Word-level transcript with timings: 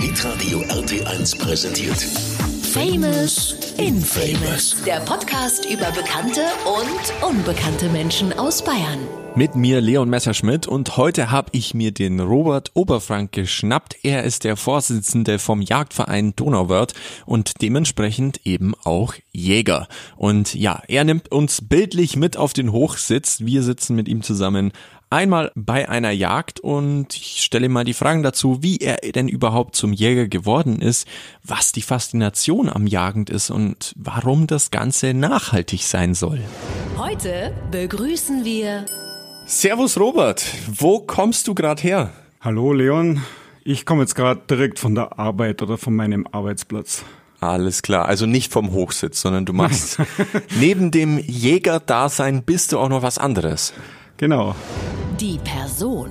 Hitradio 0.00 0.60
RT1 0.60 1.38
präsentiert. 1.38 2.00
Famous 2.72 3.54
Infamous. 3.76 4.82
Der 4.86 5.00
Podcast 5.00 5.66
über 5.70 5.90
bekannte 5.90 6.40
und 6.64 7.28
unbekannte 7.28 7.90
Menschen 7.90 8.32
aus 8.32 8.64
Bayern. 8.64 9.00
Mit 9.36 9.56
mir 9.56 9.82
Leon 9.82 10.08
Messerschmidt 10.08 10.66
und 10.66 10.96
heute 10.96 11.30
habe 11.30 11.50
ich 11.52 11.74
mir 11.74 11.92
den 11.92 12.18
Robert 12.18 12.70
Oberfrank 12.74 13.32
geschnappt. 13.32 13.98
Er 14.02 14.24
ist 14.24 14.44
der 14.44 14.56
Vorsitzende 14.56 15.38
vom 15.38 15.60
Jagdverein 15.60 16.34
Donauwörth 16.34 16.94
und 17.26 17.60
dementsprechend 17.60 18.40
eben 18.46 18.74
auch 18.82 19.14
Jäger. 19.32 19.86
Und 20.16 20.54
ja, 20.54 20.82
er 20.88 21.04
nimmt 21.04 21.30
uns 21.30 21.60
bildlich 21.68 22.16
mit 22.16 22.38
auf 22.38 22.54
den 22.54 22.72
Hochsitz. 22.72 23.40
Wir 23.40 23.62
sitzen 23.62 23.96
mit 23.96 24.08
ihm 24.08 24.22
zusammen 24.22 24.72
einmal 25.10 25.50
bei 25.56 25.88
einer 25.88 26.12
Jagd 26.12 26.60
und 26.60 27.14
ich 27.16 27.42
stelle 27.42 27.68
mal 27.68 27.84
die 27.84 27.94
Fragen 27.94 28.22
dazu, 28.22 28.62
wie 28.62 28.78
er 28.78 28.98
denn 28.98 29.28
überhaupt 29.28 29.74
zum 29.74 29.92
Jäger 29.92 30.28
geworden 30.28 30.80
ist, 30.80 31.06
was 31.44 31.72
die 31.72 31.82
Faszination 31.82 32.68
am 32.68 32.86
Jagend 32.86 33.28
ist 33.28 33.50
und 33.50 33.92
warum 33.96 34.46
das 34.46 34.70
Ganze 34.70 35.12
nachhaltig 35.12 35.84
sein 35.84 36.14
soll. 36.14 36.40
Heute 36.96 37.52
begrüßen 37.70 38.44
wir 38.44 38.86
Servus 39.46 39.98
Robert, 39.98 40.46
wo 40.68 41.00
kommst 41.00 41.48
du 41.48 41.54
gerade 41.54 41.82
her? 41.82 42.10
Hallo 42.40 42.72
Leon, 42.72 43.20
ich 43.64 43.84
komme 43.84 44.02
jetzt 44.02 44.14
gerade 44.14 44.40
direkt 44.48 44.78
von 44.78 44.94
der 44.94 45.18
Arbeit 45.18 45.60
oder 45.60 45.76
von 45.76 45.94
meinem 45.94 46.26
Arbeitsplatz. 46.30 47.04
Alles 47.40 47.82
klar, 47.82 48.06
also 48.06 48.26
nicht 48.26 48.52
vom 48.52 48.70
Hochsitz, 48.70 49.22
sondern 49.22 49.46
du 49.46 49.54
machst 49.54 49.98
neben 50.60 50.90
dem 50.90 51.18
Jägerdasein 51.18 52.44
bist 52.44 52.72
du 52.72 52.78
auch 52.78 52.90
noch 52.90 53.02
was 53.02 53.18
anderes. 53.18 53.72
Genau. 54.20 54.54
die 55.18 55.38
Person. 55.42 56.10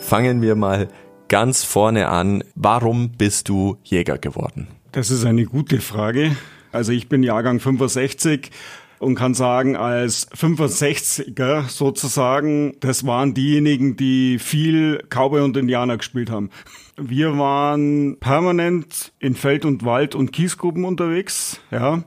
Fangen 0.00 0.40
wir 0.40 0.54
mal 0.54 0.88
ganz 1.28 1.62
vorne 1.62 2.08
an. 2.08 2.42
Warum 2.54 3.10
bist 3.10 3.50
du 3.50 3.76
Jäger 3.84 4.16
geworden? 4.16 4.66
Das 4.92 5.10
ist 5.10 5.26
eine 5.26 5.44
gute 5.44 5.82
Frage. 5.82 6.34
Also 6.72 6.92
ich 6.92 7.10
bin 7.10 7.22
Jahrgang 7.22 7.60
65 7.60 8.50
und 8.98 9.14
kann 9.14 9.34
sagen, 9.34 9.76
als 9.76 10.30
65er 10.30 11.68
sozusagen, 11.68 12.76
das 12.80 13.04
waren 13.04 13.34
diejenigen, 13.34 13.98
die 13.98 14.38
viel 14.38 15.02
Cowboy 15.10 15.42
und 15.42 15.54
Indianer 15.58 15.98
gespielt 15.98 16.30
haben. 16.30 16.48
Wir 16.96 17.36
waren 17.36 18.16
permanent 18.20 19.12
in 19.18 19.34
Feld 19.34 19.66
und 19.66 19.84
Wald 19.84 20.14
und 20.14 20.32
Kiesgruppen 20.32 20.86
unterwegs, 20.86 21.60
ja. 21.70 22.04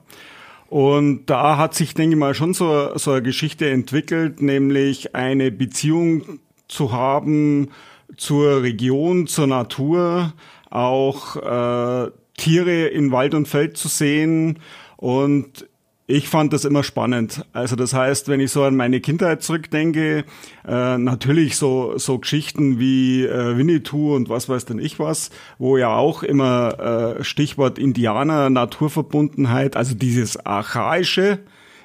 Und 0.72 1.26
da 1.26 1.58
hat 1.58 1.76
sich, 1.76 1.96
denke 1.96 2.16
ich 2.16 2.20
mal, 2.20 2.34
schon 2.34 2.54
so, 2.54 2.98
so 2.98 3.12
eine 3.12 3.22
Geschichte 3.22 3.70
entwickelt, 3.70 4.42
nämlich 4.42 5.14
eine 5.14 5.52
Beziehung 5.52 6.40
zu 6.70 6.94
haben 6.94 7.72
zur 8.16 8.64
Region, 8.64 9.28
zur 9.28 9.48
Natur, 9.48 10.32
auch 10.70 11.36
äh, 11.36 12.12
Tiere 12.38 12.86
in 12.86 13.12
Wald 13.12 13.34
und 13.34 13.50
Feld 13.50 13.76
zu 13.76 13.90
sehen. 13.90 14.60
Und 14.96 15.68
ich 16.08 16.28
fand 16.28 16.52
das 16.52 16.66
immer 16.66 16.84
spannend. 16.84 17.46
Also 17.54 17.76
das 17.76 17.94
heißt, 17.94 18.28
wenn 18.28 18.40
ich 18.40 18.52
so 18.52 18.64
an 18.64 18.76
meine 18.76 19.00
Kindheit 19.00 19.44
zurückdenke, 19.44 20.26
äh, 20.68 20.98
natürlich 20.98 21.58
so 21.58 21.98
so 21.98 22.20
Geschichten 22.20 22.80
wie 22.80 23.26
äh, 23.26 23.58
Winnetou 23.58 24.16
und 24.16 24.30
was 24.30 24.50
weiß 24.50 24.66
denn 24.66 24.80
ich 24.80 25.00
was, 25.00 25.30
wo 25.58 25.78
ja 25.78 25.96
auch 25.96 26.24
immer 26.24 27.18
äh, 27.20 27.24
Stichwort 27.24 27.80
Indianer, 27.80 28.50
Naturverbundenheit, 28.50 29.76
also 29.76 29.96
dieses 29.96 30.46
archaische 30.46 31.40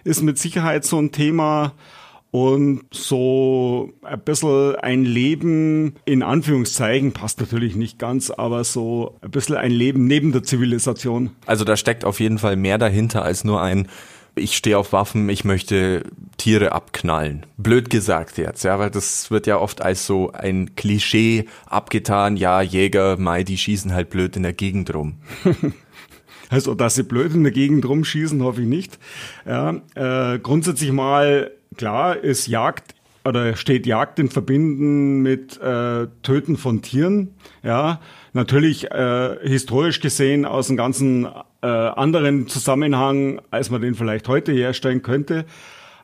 ist 0.05 0.23
mit 0.23 0.39
Sicherheit 0.39 0.85
so 0.85 0.99
ein 0.99 1.13
Thema 1.13 1.73
und 2.37 2.83
so 2.93 3.95
ein 4.03 4.21
bisschen 4.21 4.77
ein 4.77 5.07
Leben 5.07 5.95
in 6.05 6.23
Anführungszeichen 6.23 7.13
passt 7.13 7.41
natürlich 7.41 7.77
nicht 7.77 7.99
ganz, 7.99 8.29
aber 8.29 8.63
so 8.63 9.17
ein 9.23 9.31
bisschen 9.31 9.57
ein 9.57 9.71
Leben 9.71 10.07
neben 10.07 10.33
der 10.33 10.43
Zivilisation. 10.43 11.31
Also 11.47 11.65
da 11.65 11.79
steckt 11.79 12.05
auf 12.05 12.21
jeden 12.21 12.37
Fall 12.37 12.57
mehr 12.57 12.77
dahinter 12.77 13.23
als 13.23 13.45
nur 13.45 13.63
ein 13.63 13.89
ich 14.39 14.55
stehe 14.55 14.77
auf 14.77 14.93
Waffen, 14.93 15.31
ich 15.31 15.47
möchte 15.47 16.03
Tiere 16.37 16.73
abknallen. 16.73 17.47
Blöd 17.57 17.89
gesagt 17.89 18.37
jetzt, 18.37 18.65
ja, 18.65 18.79
weil 18.79 18.91
das 18.91 19.31
wird 19.31 19.47
ja 19.47 19.57
oft 19.57 19.81
als 19.81 20.05
so 20.05 20.31
ein 20.33 20.75
Klischee 20.77 21.47
abgetan. 21.65 22.37
Ja, 22.37 22.61
Jäger, 22.61 23.17
Mai, 23.17 23.45
die 23.45 23.57
schießen 23.57 23.95
halt 23.95 24.11
blöd 24.11 24.37
in 24.37 24.43
der 24.43 24.53
Gegend 24.53 24.93
rum. 24.93 25.15
Also, 26.49 26.75
dass 26.75 26.95
sie 26.95 27.03
blöd 27.03 27.35
in 27.35 27.43
der 27.43 27.53
Gegend 27.53 27.87
rumschießen, 27.89 28.43
hoffe 28.43 28.63
ich 28.63 28.69
nicht. 28.69 28.99
Ja, 29.47 29.81
äh, 29.95 30.39
grundsätzlich 30.39 30.93
mal, 30.93 31.51
klar, 31.77 32.17
ist 32.17 32.47
Jagd 32.47 32.95
oder 33.25 33.57
steht 33.57 33.87
Jagd 33.87 34.19
in 34.19 34.29
Verbinden 34.29 35.21
mit 35.21 35.61
äh, 35.61 36.07
Töten 36.23 36.57
von 36.57 36.83
Tieren. 36.83 37.35
Ja, 37.63 38.01
natürlich 38.33 38.91
äh, 38.91 39.37
historisch 39.43 40.01
gesehen 40.01 40.45
aus 40.45 40.69
einem 40.69 40.77
ganzen 40.77 41.27
äh, 41.63 41.67
anderen 41.67 42.47
Zusammenhang, 42.47 43.41
als 43.51 43.71
man 43.71 43.81
den 43.81 43.95
vielleicht 43.95 44.29
heute 44.29 44.53
herstellen 44.53 45.03
könnte. 45.03 45.45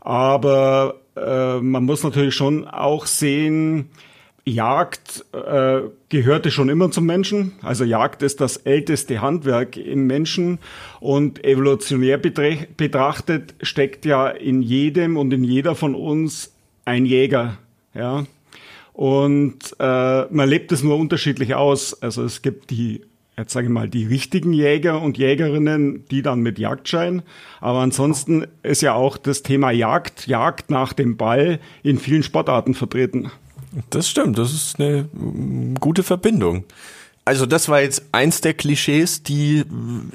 Aber 0.00 0.96
äh, 1.16 1.60
man 1.60 1.84
muss 1.84 2.02
natürlich 2.02 2.34
schon 2.34 2.66
auch 2.66 3.06
sehen, 3.06 3.90
Jagd 4.44 5.24
äh, 5.32 5.82
gehörte 6.08 6.50
schon 6.50 6.68
immer 6.68 6.90
zum 6.90 7.06
Menschen. 7.06 7.52
Also 7.62 7.84
Jagd 7.84 8.22
ist 8.22 8.40
das 8.40 8.56
älteste 8.56 9.20
Handwerk 9.20 9.76
im 9.76 10.06
Menschen 10.06 10.58
und 10.98 11.44
evolutionär 11.44 12.18
betrachtet 12.18 13.54
steckt 13.62 14.04
ja 14.04 14.28
in 14.28 14.62
jedem 14.62 15.16
und 15.16 15.32
in 15.32 15.44
jeder 15.44 15.76
von 15.76 15.94
uns 15.94 16.52
ein 16.84 17.06
Jäger. 17.06 17.58
Ja. 17.94 18.24
Und 18.92 19.76
äh, 19.78 20.24
man 20.30 20.48
lebt 20.48 20.72
es 20.72 20.82
nur 20.82 20.96
unterschiedlich 20.96 21.54
aus. 21.54 22.02
Also 22.02 22.24
es 22.24 22.42
gibt 22.42 22.70
die, 22.70 23.02
jetzt 23.38 23.52
sage 23.52 23.68
ich 23.68 23.72
mal, 23.72 23.88
die 23.88 24.06
richtigen 24.06 24.52
Jäger 24.52 25.00
und 25.00 25.18
Jägerinnen, 25.18 26.04
die 26.10 26.20
dann 26.20 26.40
mit 26.40 26.58
Jagdschein. 26.58 27.22
Aber 27.60 27.78
ansonsten 27.78 28.46
ist 28.64 28.82
ja 28.82 28.94
auch 28.94 29.16
das 29.18 29.44
Thema 29.44 29.70
Jagd, 29.70 30.26
Jagd 30.26 30.70
nach 30.70 30.92
dem 30.92 31.16
Ball 31.16 31.60
in 31.84 31.98
vielen 31.98 32.24
Sportarten 32.24 32.74
vertreten. 32.74 33.30
Das 33.90 34.08
stimmt, 34.08 34.38
das 34.38 34.52
ist 34.52 34.78
eine 34.78 35.08
mm, 35.12 35.76
gute 35.80 36.02
Verbindung. 36.02 36.64
Also 37.24 37.46
das 37.46 37.68
war 37.68 37.80
jetzt 37.80 38.06
eins 38.10 38.40
der 38.40 38.52
Klischees, 38.52 39.22
die 39.22 39.64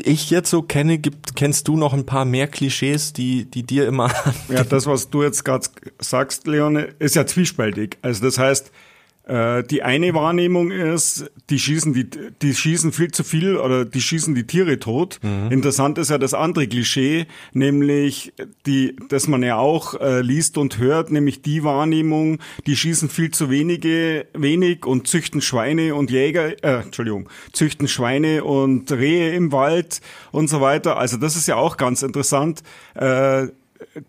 ich 0.03 0.29
jetzt 0.29 0.49
so 0.49 0.61
kenne. 0.61 0.97
Gibt, 0.97 1.37
kennst 1.37 1.67
du 1.69 1.77
noch 1.77 1.93
ein 1.93 2.05
paar 2.05 2.25
mehr 2.25 2.47
Klischees, 2.47 3.13
die, 3.13 3.45
die 3.45 3.63
dir 3.63 3.87
immer... 3.87 4.11
Ja, 4.49 4.63
das, 4.65 4.87
was 4.87 5.09
du 5.09 5.23
jetzt 5.23 5.45
gerade 5.45 5.65
sagst, 5.99 6.47
Leone, 6.47 6.89
ist 6.99 7.15
ja 7.15 7.25
zwiespältig. 7.25 7.97
Also 8.01 8.25
das 8.25 8.37
heißt, 8.37 8.71
die 9.27 9.83
eine 9.83 10.13
Wahrnehmung 10.13 10.71
ist, 10.71 11.29
die 11.49 11.59
schießen 11.59 11.93
die, 11.93 12.09
die 12.41 12.55
schießen 12.55 12.93
viel 12.93 13.11
zu 13.11 13.25
viel 13.25 13.57
oder 13.57 13.83
die 13.83 13.99
schießen 13.99 14.33
die 14.35 14.47
Tiere 14.47 14.79
tot. 14.79 15.19
Interessant 15.49 15.97
ist 15.97 16.09
ja 16.09 16.17
das 16.17 16.33
andere 16.33 16.65
Klischee, 16.67 17.27
nämlich 17.51 18.31
die, 18.65 18.95
dass 19.09 19.27
man 19.27 19.43
ja 19.43 19.57
auch 19.57 19.99
äh, 19.99 20.21
liest 20.21 20.57
und 20.57 20.77
hört, 20.77 21.11
nämlich 21.11 21.41
die 21.41 21.63
Wahrnehmung, 21.65 22.39
die 22.65 22.77
schießen 22.77 23.09
viel 23.09 23.31
zu 23.31 23.49
wenige, 23.49 24.27
wenig 24.33 24.85
und 24.85 25.07
züchten 25.07 25.41
Schweine 25.41 25.95
und 25.95 26.09
Jäger, 26.09 26.63
äh, 26.63 26.83
Entschuldigung, 26.83 27.27
züchten 27.51 27.89
Schweine 27.89 28.45
und 28.45 28.91
Rehe 28.91 29.33
im 29.33 29.51
Wald 29.51 29.99
und 30.31 30.49
so 30.49 30.61
weiter. 30.61 30.97
Also 30.97 31.17
das 31.17 31.35
ist 31.35 31.47
ja 31.47 31.57
auch 31.57 31.75
ganz 31.75 32.01
interessant, 32.01 32.63
äh, 32.95 33.47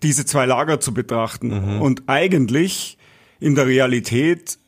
diese 0.02 0.24
zwei 0.26 0.46
Lager 0.46 0.80
zu 0.80 0.94
betrachten. 0.94 1.78
Und 1.80 2.04
eigentlich 2.06 2.98
in 3.40 3.54
der 3.54 3.66
Realität 3.66 4.58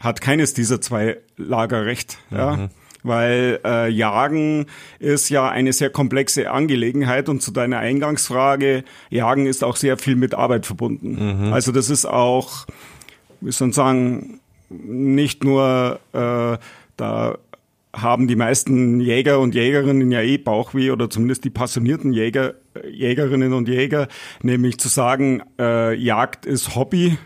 hat 0.00 0.20
keines 0.20 0.54
dieser 0.54 0.80
zwei 0.80 1.18
Lager 1.36 1.86
recht. 1.86 2.18
Ja? 2.30 2.68
Weil 3.02 3.60
äh, 3.64 3.88
Jagen 3.88 4.66
ist 4.98 5.28
ja 5.28 5.48
eine 5.48 5.72
sehr 5.72 5.90
komplexe 5.90 6.50
Angelegenheit 6.50 7.28
und 7.28 7.40
zu 7.40 7.52
deiner 7.52 7.78
Eingangsfrage, 7.78 8.82
Jagen 9.10 9.46
ist 9.46 9.62
auch 9.62 9.76
sehr 9.76 9.96
viel 9.96 10.16
mit 10.16 10.34
Arbeit 10.34 10.66
verbunden. 10.66 11.52
Also 11.52 11.70
das 11.70 11.88
ist 11.88 12.04
auch, 12.04 12.66
wie 13.40 13.52
soll 13.52 13.68
man 13.68 13.72
sagen, 13.72 14.40
nicht 14.68 15.44
nur 15.44 16.00
äh, 16.12 16.58
da 16.96 17.38
haben 17.92 18.28
die 18.28 18.36
meisten 18.36 19.00
Jäger 19.00 19.40
und 19.40 19.54
Jägerinnen 19.54 20.10
ja 20.10 20.20
eh 20.20 20.38
Bauchweh 20.38 20.90
oder 20.90 21.08
zumindest 21.08 21.44
die 21.44 21.50
passionierten 21.50 22.12
Jäger, 22.12 22.54
Jägerinnen 22.90 23.52
und 23.52 23.68
Jäger, 23.68 24.08
nämlich 24.42 24.78
zu 24.78 24.88
sagen, 24.88 25.42
äh, 25.58 25.94
Jagd 25.94 26.44
ist 26.44 26.74
Hobby, 26.74 27.16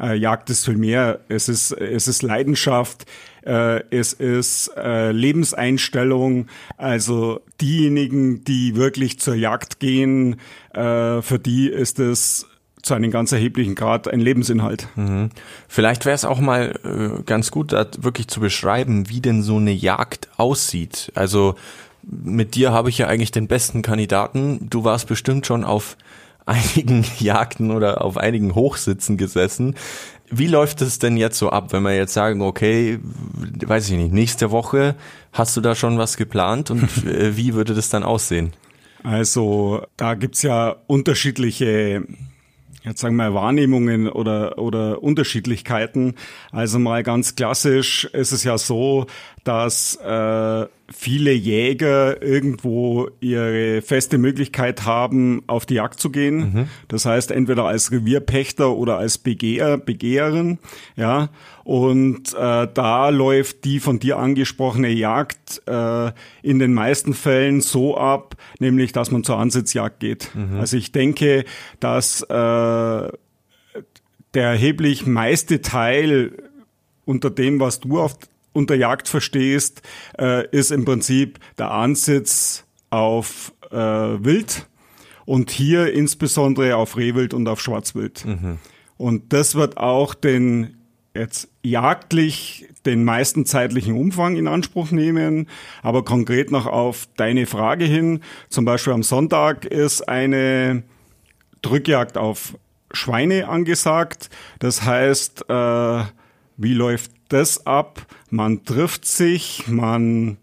äh, 0.00 0.14
Jagd 0.14 0.50
ist 0.50 0.64
viel 0.64 0.76
mehr. 0.76 1.20
Es 1.28 1.48
ist, 1.48 1.72
es 1.72 2.08
ist 2.08 2.22
Leidenschaft, 2.22 3.06
äh, 3.44 3.82
es 3.90 4.12
ist 4.12 4.70
äh, 4.76 5.12
Lebenseinstellung. 5.12 6.46
Also 6.76 7.40
diejenigen, 7.60 8.44
die 8.44 8.76
wirklich 8.76 9.18
zur 9.18 9.34
Jagd 9.34 9.80
gehen, 9.80 10.36
äh, 10.74 11.22
für 11.22 11.38
die 11.38 11.68
ist 11.68 11.98
es 11.98 12.46
zu 12.82 12.94
einem 12.94 13.10
ganz 13.10 13.32
erheblichen 13.32 13.74
Grad 13.74 14.06
ein 14.06 14.20
Lebensinhalt. 14.20 14.86
Vielleicht 15.66 16.04
wäre 16.04 16.14
es 16.14 16.24
auch 16.24 16.38
mal 16.38 16.78
äh, 16.84 17.22
ganz 17.24 17.50
gut, 17.50 17.72
da 17.72 17.84
wirklich 17.98 18.28
zu 18.28 18.38
beschreiben, 18.38 19.08
wie 19.08 19.20
denn 19.20 19.42
so 19.42 19.56
eine 19.56 19.72
Jagd 19.72 20.28
aussieht. 20.36 21.10
Also 21.14 21.56
mit 22.04 22.54
dir 22.54 22.72
habe 22.72 22.88
ich 22.88 22.98
ja 22.98 23.08
eigentlich 23.08 23.32
den 23.32 23.48
besten 23.48 23.82
Kandidaten. 23.82 24.68
Du 24.70 24.84
warst 24.84 25.08
bestimmt 25.08 25.46
schon 25.46 25.64
auf 25.64 25.96
einigen 26.46 27.04
Jagden 27.18 27.70
oder 27.70 28.02
auf 28.02 28.16
einigen 28.16 28.54
Hochsitzen 28.54 29.16
gesessen. 29.16 29.74
Wie 30.30 30.46
läuft 30.46 30.80
es 30.80 30.98
denn 30.98 31.16
jetzt 31.16 31.38
so 31.38 31.50
ab, 31.50 31.72
wenn 31.72 31.82
wir 31.82 31.94
jetzt 31.94 32.14
sagen, 32.14 32.40
okay, 32.40 32.98
weiß 33.64 33.90
ich 33.90 33.96
nicht, 33.96 34.12
nächste 34.12 34.50
Woche 34.50 34.96
hast 35.32 35.56
du 35.56 35.60
da 35.60 35.74
schon 35.74 35.98
was 35.98 36.16
geplant 36.16 36.70
und 36.70 36.82
äh, 37.06 37.36
wie 37.36 37.54
würde 37.54 37.74
das 37.74 37.90
dann 37.90 38.02
aussehen? 38.02 38.52
Also 39.02 39.86
da 39.96 40.14
gibt's 40.14 40.42
ja 40.42 40.76
unterschiedliche 40.86 42.04
jetzt 42.86 43.00
sagen 43.00 43.16
wir 43.16 43.34
Wahrnehmungen 43.34 44.08
oder, 44.08 44.58
oder 44.58 45.02
Unterschiedlichkeiten. 45.02 46.14
Also 46.52 46.78
mal 46.78 47.02
ganz 47.02 47.34
klassisch 47.34 48.04
ist 48.04 48.32
es 48.32 48.44
ja 48.44 48.56
so, 48.56 49.06
dass 49.46 49.94
äh, 49.94 50.66
viele 50.90 51.30
Jäger 51.30 52.20
irgendwo 52.20 53.08
ihre 53.20 53.80
feste 53.80 54.18
Möglichkeit 54.18 54.84
haben, 54.84 55.44
auf 55.46 55.66
die 55.66 55.74
Jagd 55.74 56.00
zu 56.00 56.10
gehen. 56.10 56.36
Mhm. 56.38 56.68
Das 56.88 57.06
heißt, 57.06 57.30
entweder 57.30 57.64
als 57.64 57.92
Revierpächter 57.92 58.72
oder 58.72 58.98
als 58.98 59.18
Begeher, 59.18 59.78
Begeherin, 59.78 60.58
ja. 60.96 61.28
Und 61.62 62.34
äh, 62.34 62.66
da 62.74 63.08
läuft 63.10 63.64
die 63.64 63.78
von 63.78 64.00
dir 64.00 64.18
angesprochene 64.18 64.88
Jagd 64.88 65.62
äh, 65.66 66.10
in 66.42 66.58
den 66.58 66.74
meisten 66.74 67.14
Fällen 67.14 67.60
so 67.60 67.96
ab, 67.96 68.34
nämlich, 68.58 68.90
dass 68.90 69.12
man 69.12 69.22
zur 69.22 69.38
Ansitzjagd 69.38 70.00
geht. 70.00 70.32
Mhm. 70.34 70.58
Also 70.58 70.76
ich 70.76 70.90
denke, 70.90 71.44
dass 71.78 72.20
äh, 72.22 72.26
der 72.34 73.12
erheblich 74.34 75.06
meiste 75.06 75.62
Teil 75.62 76.32
unter 77.04 77.30
dem, 77.30 77.60
was 77.60 77.78
du 77.78 78.00
auf 78.00 78.18
unter 78.56 78.74
Jagd 78.74 79.08
verstehst, 79.08 79.82
äh, 80.18 80.48
ist 80.50 80.72
im 80.72 80.84
Prinzip 80.84 81.38
der 81.58 81.70
Ansitz 81.70 82.64
auf 82.90 83.52
äh, 83.70 83.76
Wild 83.76 84.66
und 85.26 85.50
hier 85.50 85.92
insbesondere 85.92 86.76
auf 86.76 86.96
Rehwild 86.96 87.34
und 87.34 87.46
auf 87.48 87.60
Schwarzwild. 87.60 88.24
Mhm. 88.24 88.58
Und 88.96 89.32
das 89.32 89.54
wird 89.54 89.76
auch 89.76 90.14
den 90.14 90.76
jetzt 91.14 91.48
jagdlich 91.62 92.68
den 92.84 93.04
meisten 93.04 93.46
zeitlichen 93.46 93.96
Umfang 93.96 94.36
in 94.36 94.46
Anspruch 94.46 94.90
nehmen, 94.90 95.48
aber 95.82 96.04
konkret 96.04 96.50
noch 96.50 96.66
auf 96.66 97.08
deine 97.16 97.46
Frage 97.46 97.84
hin, 97.84 98.20
zum 98.48 98.64
Beispiel 98.64 98.92
am 98.92 99.02
Sonntag 99.02 99.64
ist 99.64 100.08
eine 100.08 100.84
Drückjagd 101.62 102.16
auf 102.18 102.56
Schweine 102.92 103.48
angesagt. 103.48 104.30
Das 104.58 104.82
heißt, 104.84 105.50
äh, 105.50 106.04
wie 106.56 106.74
läuft 106.74 107.10
das 107.28 107.66
ab? 107.66 108.06
Man 108.30 108.64
trifft 108.64 109.04
sich, 109.04 109.64
man 109.68 110.36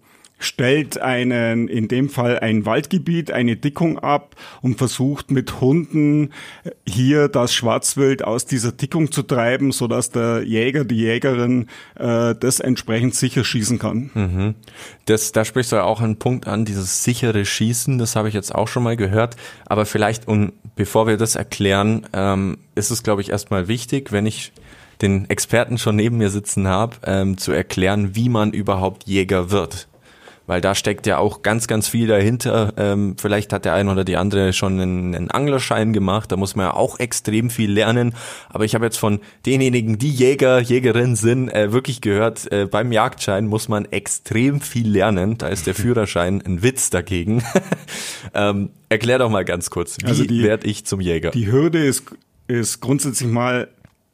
stellt 0.44 1.00
einen, 1.00 1.68
in 1.68 1.88
dem 1.88 2.10
Fall 2.10 2.40
ein 2.40 2.66
Waldgebiet, 2.66 3.32
eine 3.32 3.56
Dickung 3.56 4.00
ab 4.00 4.36
und 4.62 4.78
versucht 4.78 5.32
mit 5.32 5.62
Hunden 5.62 6.32
hier 6.86 7.30
das 7.30 7.54
Schwarzwild 7.54 8.24
aus 8.24 8.46
dieser 8.46 8.72
Dickung 8.72 9.12
zu 9.12 9.24
treiben, 9.24 9.72
so 9.72 9.88
dass 9.88 10.12
der 10.12 10.44
Jäger, 10.44 10.84
die 10.84 10.98
Jägerin 10.98 11.68
äh, 11.96 12.36
das 12.36 12.60
entsprechend 12.60 13.16
sicher 13.16 13.44
schießen 13.44 13.80
kann. 13.80 14.12
Mhm. 14.14 14.56
Das, 15.06 15.32
da 15.32 15.46
sprichst 15.46 15.72
du 15.72 15.78
ja 15.78 15.84
auch 15.84 16.02
einen 16.02 16.18
Punkt 16.18 16.48
an, 16.48 16.66
dieses 16.66 17.04
sichere 17.04 17.46
Schießen, 17.46 17.98
das 17.98 18.16
habe 18.16 18.28
ich 18.28 18.34
jetzt 18.34 18.54
auch 18.54 18.68
schon 18.68 18.84
mal 18.84 18.98
gehört. 18.98 19.38
Aber 19.66 19.86
vielleicht, 19.86 20.28
und 20.28 20.54
bevor 20.76 21.08
wir 21.08 21.18
das 21.18 21.36
erklären, 21.36 22.06
ähm, 22.14 22.58
ist 22.76 22.92
es, 22.92 23.04
glaube 23.04 23.22
ich, 23.22 23.30
erstmal 23.30 23.68
wichtig, 23.68 24.12
wenn 24.12 24.26
ich 24.26 24.52
den 25.02 25.30
Experten 25.30 25.78
schon 25.78 25.96
neben 25.96 26.18
mir 26.18 26.30
sitzen 26.30 26.68
habe, 26.68 26.98
ähm, 27.06 27.38
zu 27.38 27.52
erklären, 27.52 28.16
wie 28.16 28.30
man 28.30 28.52
überhaupt 28.52 29.08
Jäger 29.08 29.52
wird. 29.52 29.88
Weil 30.46 30.60
da 30.60 30.76
steckt 30.76 31.08
ja 31.08 31.20
auch 31.20 31.42
ganz, 31.42 31.68
ganz 31.68 31.88
viel 31.88 32.08
dahinter. 32.08 32.74
Ähm, 32.76 33.16
vielleicht 33.18 33.54
hat 33.54 33.64
der 33.64 33.74
eine 33.76 33.90
oder 33.90 34.04
die 34.04 34.18
andere 34.18 34.52
schon 34.52 34.74
einen, 34.74 35.16
einen 35.16 35.32
Anglerschein 35.32 35.94
gemacht. 35.94 36.34
Da 36.34 36.36
muss 36.38 36.56
man 36.58 36.66
ja 36.66 36.74
auch 36.74 37.00
extrem 37.00 37.50
viel 37.50 37.72
lernen. 37.72 38.14
Aber 38.50 38.66
ich 38.66 38.76
habe 38.76 38.84
jetzt 38.84 38.98
von 38.98 39.22
denjenigen, 39.46 39.98
die 39.98 40.10
Jäger, 40.10 40.60
Jägerin 40.60 41.16
sind, 41.16 41.48
äh, 41.50 41.72
wirklich 41.72 42.02
gehört, 42.02 42.52
äh, 42.52 42.66
beim 42.66 42.92
Jagdschein 42.92 43.48
muss 43.48 43.70
man 43.70 43.86
extrem 43.86 44.60
viel 44.60 44.90
lernen. 44.90 45.38
Da 45.38 45.48
ist 45.48 45.66
der 45.66 45.76
Führerschein 45.76 46.42
ein 46.46 46.62
Witz 46.62 46.90
dagegen. 46.90 47.42
ähm, 48.34 48.70
erklär 48.90 49.20
doch 49.20 49.30
mal 49.30 49.46
ganz 49.46 49.70
kurz, 49.70 49.98
wie 50.02 50.08
also 50.08 50.28
werde 50.30 50.68
ich 50.68 50.86
zum 50.86 51.00
Jäger? 51.00 51.32
Die 51.32 51.50
Hürde 51.50 51.86
ist, 51.86 52.04
ist 52.48 52.82
grundsätzlich 52.82 53.30
mal 53.30 53.70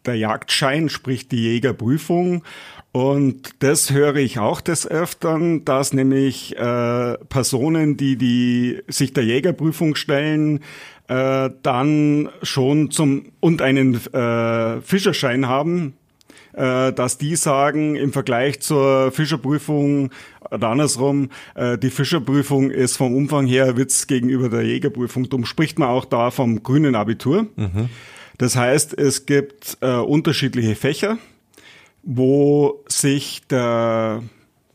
der 0.05 0.15
Jagdschein, 0.15 0.89
sprich 0.89 1.27
die 1.27 1.43
Jägerprüfung. 1.43 2.43
Und 2.91 3.51
das 3.59 3.91
höre 3.91 4.15
ich 4.15 4.39
auch 4.39 4.61
des 4.61 4.87
Öfteren, 4.87 5.63
dass 5.63 5.93
nämlich 5.93 6.57
äh, 6.57 7.17
Personen, 7.29 7.97
die, 7.97 8.15
die 8.15 8.81
sich 8.87 9.13
der 9.13 9.25
Jägerprüfung 9.25 9.95
stellen, 9.95 10.61
äh, 11.07 11.49
dann 11.61 12.29
schon 12.41 12.89
zum 12.89 13.25
und 13.39 13.61
einen 13.61 13.95
äh, 14.13 14.81
Fischerschein 14.81 15.47
haben, 15.47 15.93
äh, 16.53 16.91
dass 16.93 17.19
die 17.19 17.35
sagen, 17.35 17.95
im 17.95 18.11
Vergleich 18.11 18.59
zur 18.61 19.11
Fischerprüfung 19.11 20.09
oder 20.49 20.69
andersrum, 20.69 21.29
äh, 21.53 21.77
die 21.77 21.91
Fischerprüfung 21.91 22.71
ist 22.71 22.97
vom 22.97 23.15
Umfang 23.15 23.45
her 23.45 23.77
Witz 23.77 24.07
gegenüber 24.07 24.49
der 24.49 24.63
Jägerprüfung. 24.63 25.29
Darum 25.29 25.45
spricht 25.45 25.77
man 25.77 25.89
auch 25.89 26.05
da 26.05 26.31
vom 26.31 26.63
grünen 26.63 26.95
Abitur. 26.95 27.45
Mhm. 27.55 27.89
Das 28.39 28.55
heißt, 28.55 28.97
es 28.97 29.25
gibt 29.25 29.77
äh, 29.81 29.95
unterschiedliche 29.95 30.73
Fächer, 30.75 31.17
wo 32.03 32.83
sich 32.87 33.41
der 33.49 34.23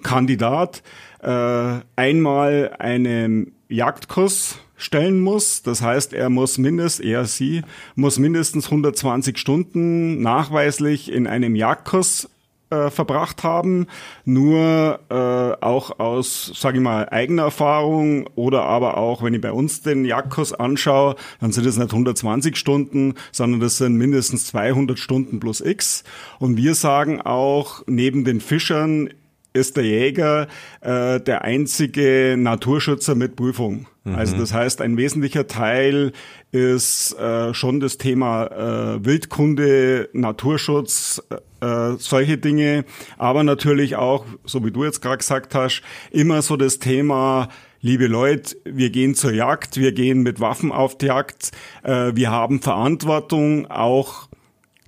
Kandidat 0.03 0.83
äh, 1.23 1.81
einmal 1.97 2.77
einen 2.79 3.53
Jagdkurs 3.71 4.59
stellen 4.77 5.19
muss. 5.19 5.63
Das 5.63 5.81
heißt, 5.81 6.13
er 6.13 6.29
muss 6.29 6.59
mindestens, 6.59 7.07
er, 7.07 7.25
sie, 7.25 7.63
muss 7.95 8.19
mindestens 8.19 8.67
120 8.67 9.39
Stunden 9.39 10.21
nachweislich 10.21 11.11
in 11.11 11.27
einem 11.27 11.57
Jagdkurs 11.57 12.29
äh, 12.75 12.91
verbracht 12.91 13.43
haben, 13.43 13.87
nur 14.25 15.01
äh, 15.11 15.65
auch 15.65 15.99
aus, 15.99 16.53
sage 16.55 16.79
ich 16.79 16.83
mal, 16.83 17.09
eigener 17.09 17.45
Erfahrung 17.45 18.29
oder 18.35 18.63
aber 18.65 18.97
auch, 18.97 19.23
wenn 19.23 19.35
ich 19.35 19.41
bei 19.41 19.53
uns 19.53 19.83
den 19.83 20.05
Jagdkurs 20.05 20.53
anschaue, 20.53 21.17
dann 21.41 21.53
sind 21.53 21.67
es 21.67 21.77
nicht 21.77 21.93
120 21.93 22.57
Stunden, 22.57 23.15
sondern 23.33 23.61
das 23.61 23.79
sind 23.79 23.97
mindestens 23.97 24.47
200 24.47 24.99
Stunden 24.99 25.41
plus 25.41 25.61
X. 25.61 26.05
Und 26.39 26.57
wir 26.57 26.75
sagen 26.75 27.21
auch, 27.21 27.83
neben 27.87 28.25
den 28.25 28.41
Fischern 28.41 29.11
ist 29.55 29.77
der 29.77 29.85
Jäger 29.85 30.49
äh, 30.81 31.21
der 31.21 31.43
einzige 31.43 32.35
Naturschützer 32.37 33.15
mit 33.15 33.37
Prüfung. 33.37 33.87
Mhm. 34.03 34.15
Also 34.17 34.37
das 34.37 34.53
heißt, 34.53 34.83
ein 34.83 34.97
wesentlicher 34.97 35.47
Teil 35.47 36.13
ist 36.51 37.17
äh, 37.19 37.55
schon 37.55 37.81
das 37.81 37.97
Thema 37.97 38.47
äh, 38.47 39.05
Wildkunde, 39.05 40.11
Naturschutz, 40.13 41.23
äh, 41.61 41.93
solche 41.99 42.37
Dinge, 42.37 42.85
aber 43.17 43.45
natürlich 43.45 43.97
auch, 43.97 44.27
so 44.45 44.65
wie 44.65 44.73
du 44.73 44.85
jetzt 44.85 45.01
gerade 45.01 45.19
gesagt 45.19 45.55
hast, 45.55 45.83
immer 46.11 46.43
so 46.43 46.57
das 46.57 46.81
Thema 46.81 47.49
liebe 47.81 48.07
Leute, 48.09 48.57
wir 48.65 48.91
gehen 48.91 49.15
zur 49.15 49.33
Jagd, 49.33 49.77
wir 49.77 49.93
gehen 49.93 50.23
mit 50.23 50.41
Waffen 50.41 50.73
auf 50.73 50.99
die 50.99 51.07
Jagd, 51.07 51.53
äh, 51.85 52.13
wir 52.15 52.31
haben 52.31 52.61
Verantwortung 52.61 53.71
auch 53.71 54.29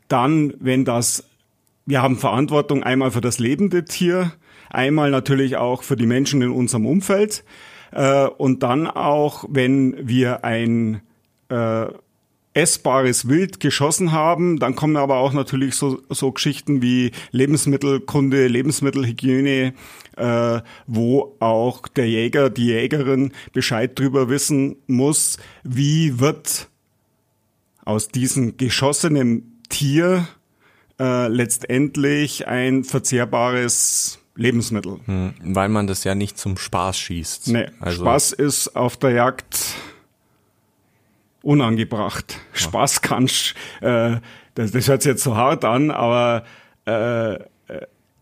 dann, 0.09 0.55
wenn 0.59 0.85
das, 0.85 1.25
wir 1.87 2.03
haben 2.03 2.19
Verantwortung 2.19 2.83
einmal 2.83 3.11
für 3.11 3.21
das 3.21 3.39
lebende 3.39 3.85
Tier, 3.85 4.33
Einmal 4.71 5.11
natürlich 5.11 5.57
auch 5.57 5.83
für 5.83 5.97
die 5.97 6.07
Menschen 6.07 6.43
in 6.43 6.51
unserem 6.51 6.87
Umfeld 6.87 7.45
äh, 7.93 8.27
und 8.27 8.63
dann 8.63 8.87
auch, 8.87 9.45
wenn 9.49 9.97
wir 10.09 10.45
ein 10.45 11.03
äh, 11.49 11.87
essbares 12.55 13.29
Wild 13.29 13.61
geschossen 13.61 14.13
haben. 14.13 14.59
Dann 14.59 14.77
kommen 14.77 14.97
aber 14.97 15.17
auch 15.17 15.33
natürlich 15.33 15.75
so, 15.75 16.01
so 16.09 16.33
Geschichten 16.33 16.83
wie 16.83 17.13
Lebensmittelkunde, 17.31 18.49
Lebensmittelhygiene, 18.49 19.75
äh, 20.17 20.61
wo 20.87 21.37
auch 21.39 21.87
der 21.89 22.09
Jäger, 22.09 22.51
die 22.51 22.67
Jägerin 22.67 23.33
Bescheid 23.53 23.99
drüber 23.99 24.29
wissen 24.29 24.77
muss, 24.87 25.39
wie 25.63 26.19
wird 26.19 26.69
aus 27.85 28.09
diesem 28.09 28.57
geschossenen 28.57 29.63
Tier 29.69 30.27
äh, 30.99 31.29
letztendlich 31.29 32.47
ein 32.47 32.85
verzehrbares 32.85 34.19
Lebensmittel. 34.35 35.01
Hm, 35.07 35.35
weil 35.43 35.69
man 35.69 35.87
das 35.87 36.05
ja 36.05 36.15
nicht 36.15 36.39
zum 36.39 36.57
Spaß 36.57 36.99
schießt. 36.99 37.49
Nee, 37.49 37.67
also 37.81 38.03
Spaß 38.03 38.33
ist 38.33 38.77
auf 38.77 38.97
der 38.97 39.11
Jagd 39.11 39.75
unangebracht. 41.43 42.39
Ja. 42.53 42.61
Spaß 42.61 43.03
kannst, 43.03 43.55
äh, 43.81 44.17
das, 44.55 44.73
das 44.73 44.89
hört 44.89 45.03
sich 45.03 45.11
jetzt 45.11 45.23
so 45.23 45.37
hart 45.37 45.65
an, 45.65 45.91
aber 45.91 46.45
äh, 46.87 47.35
äh 47.35 47.41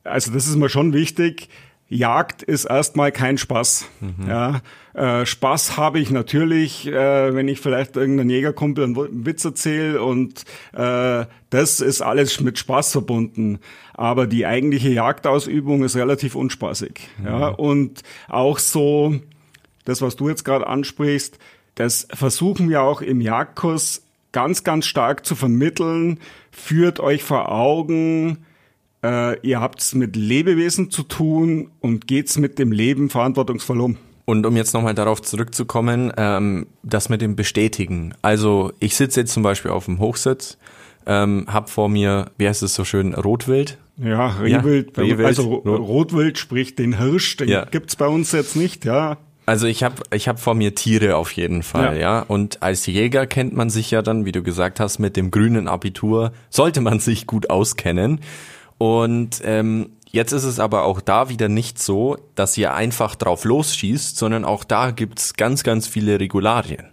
also 0.05 0.33
das 0.33 0.47
ist 0.47 0.57
mir 0.57 0.69
schon 0.69 0.93
wichtig. 0.93 1.49
Jagd 1.89 2.43
ist 2.43 2.65
erstmal 2.65 3.13
kein 3.13 3.39
Spaß. 3.39 3.87
Mhm. 4.01 4.29
Ja, 4.29 4.61
äh, 4.95 5.27
Spaß 5.27 5.77
habe 5.77 6.01
ich 6.01 6.11
natürlich, 6.11 6.87
äh, 6.87 7.35
wenn 7.35 7.47
ich 7.49 7.61
vielleicht 7.61 7.97
irgendeinen 7.97 8.31
Jägerkumpel 8.31 8.85
einen 8.85 9.27
Witz 9.27 9.45
erzähle 9.45 10.03
und 10.03 10.45
äh, 10.73 11.27
das 11.51 11.81
ist 11.81 12.01
alles 12.01 12.41
mit 12.41 12.59
Spaß 12.59 12.93
verbunden. 12.93 13.59
Aber 13.93 14.27
die 14.27 14.47
eigentliche 14.47 14.91
Jagdausübung 14.91 15.85
ist 15.85 15.97
relativ 15.97 16.35
unspaßig. 16.35 17.09
Mhm. 17.19 17.27
Ja, 17.27 17.49
und 17.49 18.03
auch 18.29 18.59
so, 18.59 19.15
das, 19.85 20.01
was 20.01 20.17
du 20.17 20.29
jetzt 20.29 20.45
gerade 20.45 20.67
ansprichst, 20.67 21.39
das 21.75 22.09
versuchen 22.13 22.69
wir 22.71 22.83
auch 22.83 23.03
im 23.03 23.21
Jagdkurs 23.21 24.03
ganz, 24.33 24.65
ganz 24.65 24.87
stark 24.87 25.25
zu 25.25 25.35
vermitteln, 25.35 26.19
führt 26.51 26.99
euch 27.01 27.23
vor 27.23 27.53
Augen, 27.53 28.45
äh, 29.05 29.39
ihr 29.47 29.61
habt's 29.61 29.95
mit 29.95 30.17
Lebewesen 30.17 30.91
zu 30.91 31.03
tun 31.03 31.71
und 31.81 32.07
geht's 32.09 32.39
mit 32.39 32.59
dem 32.59 32.73
Leben 32.73 33.11
verantwortungsvoll 33.11 33.81
um. 33.81 33.97
Und 34.25 34.47
um 34.47 34.57
jetzt 34.57 34.73
nochmal 34.73 34.95
darauf 34.95 35.21
zurückzukommen, 35.21 36.11
ähm, 36.17 36.67
das 36.83 37.11
mit 37.11 37.21
dem 37.21 37.37
Bestätigen. 37.37 38.15
Also 38.23 38.73
ich 38.81 38.97
sitze 38.97 39.21
jetzt 39.21 39.35
zum 39.35 39.43
Beispiel 39.43 39.71
auf 39.71 39.85
dem 39.85 39.99
Hochsitz, 39.99 40.57
ähm, 41.07 41.45
hab 41.47 41.69
vor 41.69 41.91
mir, 41.91 42.31
wie 42.39 42.49
heißt 42.49 42.63
es 42.63 42.75
so 42.75 42.85
schön, 42.85 43.13
Rotwild. 43.15 43.77
Ja, 44.03 44.29
Rehwild. 44.41 44.97
Ja, 44.97 45.03
Rehwild. 45.03 45.27
Also 45.27 45.55
Rotwild, 45.57 46.39
sprich 46.39 46.75
den 46.75 46.97
Hirsch, 46.99 47.37
den 47.37 47.49
Ja. 47.49 47.67
gibt's 47.67 47.97
bei 47.97 48.07
uns 48.09 48.33
jetzt 48.33 48.57
nicht, 48.57 48.87
ja. 48.87 49.19
Also 49.47 49.67
ich 49.67 49.83
habe 49.83 49.97
ich 50.11 50.27
hab 50.27 50.41
vor 50.41 50.55
mir 50.55 50.75
Tiere 50.75 51.17
auf 51.17 51.31
jeden 51.33 51.63
Fall, 51.63 51.97
ja. 51.97 52.01
Ja. 52.01 52.21
Und 52.27 52.63
als 52.63 52.87
Jäger 52.87 53.27
kennt 53.27 53.55
man 53.55 53.69
sich 53.69 53.91
ja 53.91 54.01
dann, 54.01 54.25
wie 54.25 54.33
du 54.33 54.43
gesagt 54.43 54.81
hast, 54.81 54.99
mit 54.99 55.19
dem 55.19 55.31
grünen 55.31 55.69
Abitur 55.69 56.33
sollte 56.49 56.81
man 56.81 56.99
sich 56.99 57.27
gut 57.27 57.51
auskennen. 57.51 58.21
Und 58.79 59.41
ähm, 59.45 59.91
jetzt 60.11 60.33
ist 60.33 60.45
es 60.45 60.59
aber 60.59 60.85
auch 60.85 61.01
da 61.01 61.29
wieder 61.29 61.49
nicht 61.49 61.81
so, 61.83 62.17
dass 62.35 62.57
ihr 62.59 62.75
einfach 62.75 63.15
drauf 63.15 63.45
losschießt, 63.45 64.17
sondern 64.17 64.45
auch 64.45 64.65
da 64.65 64.91
gibt's 64.91 65.35
ganz, 65.35 65.63
ganz 65.63 65.87
viele 65.87 66.21
Regularien. 66.21 66.87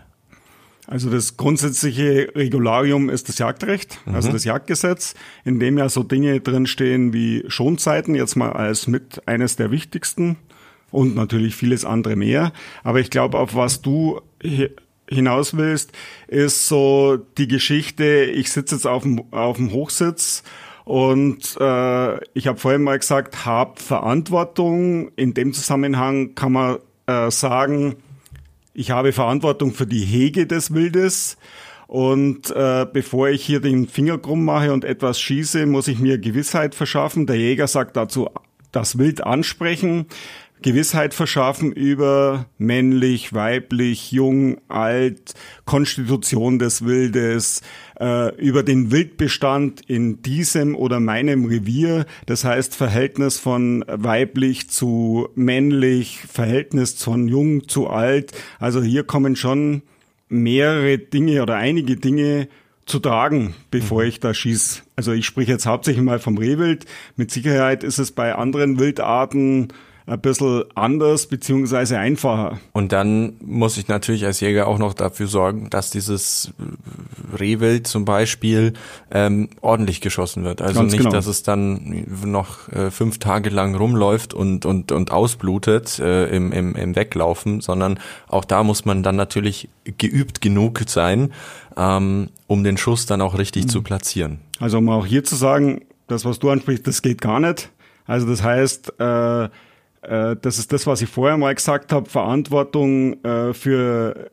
Also 0.88 1.10
das 1.10 1.38
grundsätzliche 1.38 2.32
Regularium 2.36 3.10
ist 3.10 3.30
das 3.30 3.38
Jagdrecht, 3.38 4.00
also 4.08 4.30
das 4.30 4.44
Jagdgesetz, 4.44 5.14
in 5.46 5.58
dem 5.58 5.78
ja 5.78 5.88
so 5.88 6.04
Dinge 6.04 6.42
drinstehen 6.42 7.14
wie 7.14 7.46
Schonzeiten, 7.48 8.14
jetzt 8.14 8.36
mal 8.36 8.52
als 8.52 8.88
mit 8.88 9.26
eines 9.26 9.56
der 9.56 9.72
wichtigsten 9.72 10.36
und 10.90 11.16
natürlich 11.16 11.56
vieles 11.56 11.86
andere 11.86 12.18
mehr. 12.18 12.52
Aber 12.84 13.00
ich 13.00 13.10
glaube, 13.10 13.40
auf 13.40 13.56
was 13.56 13.82
du 13.82 14.20
hi- 14.44 14.72
hinaus 15.08 15.56
willst, 15.56 15.94
ist 16.28 16.68
so 16.68 17.18
die 17.38 17.48
Geschichte, 17.48 18.26
ich 18.26 18.52
sitze 18.52 18.76
jetzt 18.76 18.88
auf 18.88 19.04
dem, 19.04 19.24
auf 19.32 19.56
dem 19.58 19.72
Hochsitz 19.72 20.44
und 20.86 21.58
äh, 21.60 22.24
ich 22.34 22.48
habe 22.48 22.58
vorhin 22.58 22.84
mal 22.84 22.98
gesagt, 22.98 23.46
hab 23.46 23.80
Verantwortung. 23.80 25.10
In 25.16 25.34
dem 25.34 25.54
Zusammenhang 25.54 26.36
kann 26.36 26.52
man 26.54 26.78
äh, 27.08 27.30
sagen, 27.30 27.98
ich 28.74 28.92
habe 28.92 29.12
Verantwortung 29.12 29.74
für 29.74 29.86
die 29.86 30.06
Hege 30.06 30.48
des 30.48 30.74
Wildes. 30.74 31.38
Und 31.88 32.52
äh, 32.52 32.88
bevor 32.92 33.30
ich 33.30 33.46
hier 33.46 33.60
den 33.60 33.88
Finger 33.88 34.18
krumm 34.18 34.46
mache 34.46 34.72
und 34.72 34.86
etwas 34.86 35.20
schieße, 35.20 35.66
muss 35.66 35.90
ich 35.90 36.00
mir 36.00 36.18
Gewissheit 36.18 36.74
verschaffen. 36.74 37.28
Der 37.28 37.36
Jäger 37.36 37.68
sagt 37.68 37.98
dazu, 37.98 38.30
das 38.72 38.98
Wild 38.98 39.22
ansprechen, 39.24 40.06
Gewissheit 40.62 41.14
verschaffen 41.14 41.72
über 41.72 42.46
männlich, 42.58 43.34
weiblich, 43.34 44.12
jung, 44.12 44.62
alt, 44.68 45.34
Konstitution 45.66 46.60
des 46.60 46.86
Wildes, 46.86 47.62
äh, 48.01 48.36
über 48.36 48.63
den 48.63 48.91
Wildbestand 48.91 49.81
in 49.88 50.24
diesem 50.24 50.75
oder 50.75 51.00
meinem 51.00 51.46
Revier. 51.46 52.05
Das 52.25 52.43
heißt 52.43 52.75
Verhältnis 52.75 53.38
von 53.38 53.86
weiblich 53.88 54.70
zu 54.70 55.29
männlich, 55.36 56.20
Verhältnis 56.27 57.01
von 57.01 57.27
jung 57.27 57.67
zu 57.67 57.88
alt. 57.88 58.31
Also 58.60 58.81
hier 58.81 59.03
kommen 59.03 59.36
schon 59.36 59.84
mehrere 60.29 60.98
Dinge 60.98 61.43
oder 61.43 61.58
einige 61.58 61.96
Dinge 61.96 62.48
zu 62.88 63.00
tragen, 63.00 63.53
bevor 63.70 64.03
ich 64.03 64.20
da 64.20 64.34
schieß. 64.34 64.84
Also 64.96 65.12
ich 65.12 65.25
spreche 65.25 65.51
jetzt 65.51 65.67
hauptsächlich 65.67 66.03
mal 66.03 66.20
vom 66.20 66.38
Rehwild. 66.38 66.86
Mit 67.15 67.29
Sicherheit 67.29 67.84
ist 67.84 68.00
es 68.00 68.12
bei 68.12 68.34
anderen 68.34 68.79
Wildarten 68.79 69.67
ein 70.12 70.20
bisschen 70.20 70.65
anders 70.75 71.27
beziehungsweise 71.27 71.98
einfacher. 71.98 72.60
Und 72.74 72.91
dann 72.91 73.34
muss 73.39 73.77
ich 73.77 73.88
natürlich 73.88 74.25
als 74.25 74.41
Jäger 74.41 74.68
auch 74.68 74.77
noch 74.77 74.94
dafür 74.94 75.27
sorgen, 75.27 75.70
dass 75.70 75.89
dieses 75.89 76.51
Rehwild 77.39 77.88
zum 77.88 78.03
Beispiel 78.03 78.74
ähm, 79.10 79.48
ordentlich 79.62 80.01
geschossen 80.01 80.44
wird. 80.44 80.62
Also 80.62 80.82
Ganz 80.82 80.91
nicht, 80.91 81.00
genau. 81.00 81.12
dass 81.12 81.27
es 81.27 81.44
dann 81.44 82.06
noch 82.25 82.68
äh, 82.74 82.91
fünf 82.91 83.20
Tage 83.20 83.50
lang 83.50 83.74
rumläuft 83.74 84.34
und, 84.34 84.65
und, 84.65 84.91
und 84.91 85.12
ausblutet 85.12 86.00
äh, 86.00 86.25
im, 86.25 86.51
im, 86.51 86.75
im 86.75 86.96
Weglaufen, 86.98 87.62
sondern 87.62 87.98
auch 88.27 88.44
da 88.44 88.63
muss 88.63 88.84
man 88.84 89.03
dann 89.03 89.15
natürlich 89.15 89.70
geübt 89.86 90.41
genug 90.41 90.82
sein, 90.88 91.32
ähm, 91.77 92.30
um 92.48 92.65
den 92.65 92.75
Schuss 92.75 93.06
dann 93.06 93.22
auch 93.22 93.38
richtig 93.38 93.70
zu 93.70 93.82
platzieren. 93.82 94.39
Also 94.60 94.80
um 94.80 94.89
auch 94.89 95.06
hier 95.06 95.24
zu 95.24 95.38
sagen, 95.38 95.86
das, 96.08 96.25
was 96.25 96.39
du 96.39 96.50
ansprichst, 96.50 96.86
das 96.86 97.01
geht 97.01 97.22
gar 97.22 97.39
nicht. 97.39 97.70
Also 98.06 98.27
das 98.27 98.44
heißt, 98.44 99.00
äh, 99.00 99.48
äh, 100.01 100.36
das 100.41 100.60
ist 100.60 100.72
das, 100.74 100.88
was 100.88 101.01
ich 101.01 101.10
vorher 101.10 101.38
mal 101.38 101.53
gesagt 101.53 101.93
habe, 101.93 102.10
Verantwortung 102.10 103.24
äh, 103.24 103.53
für 103.53 104.31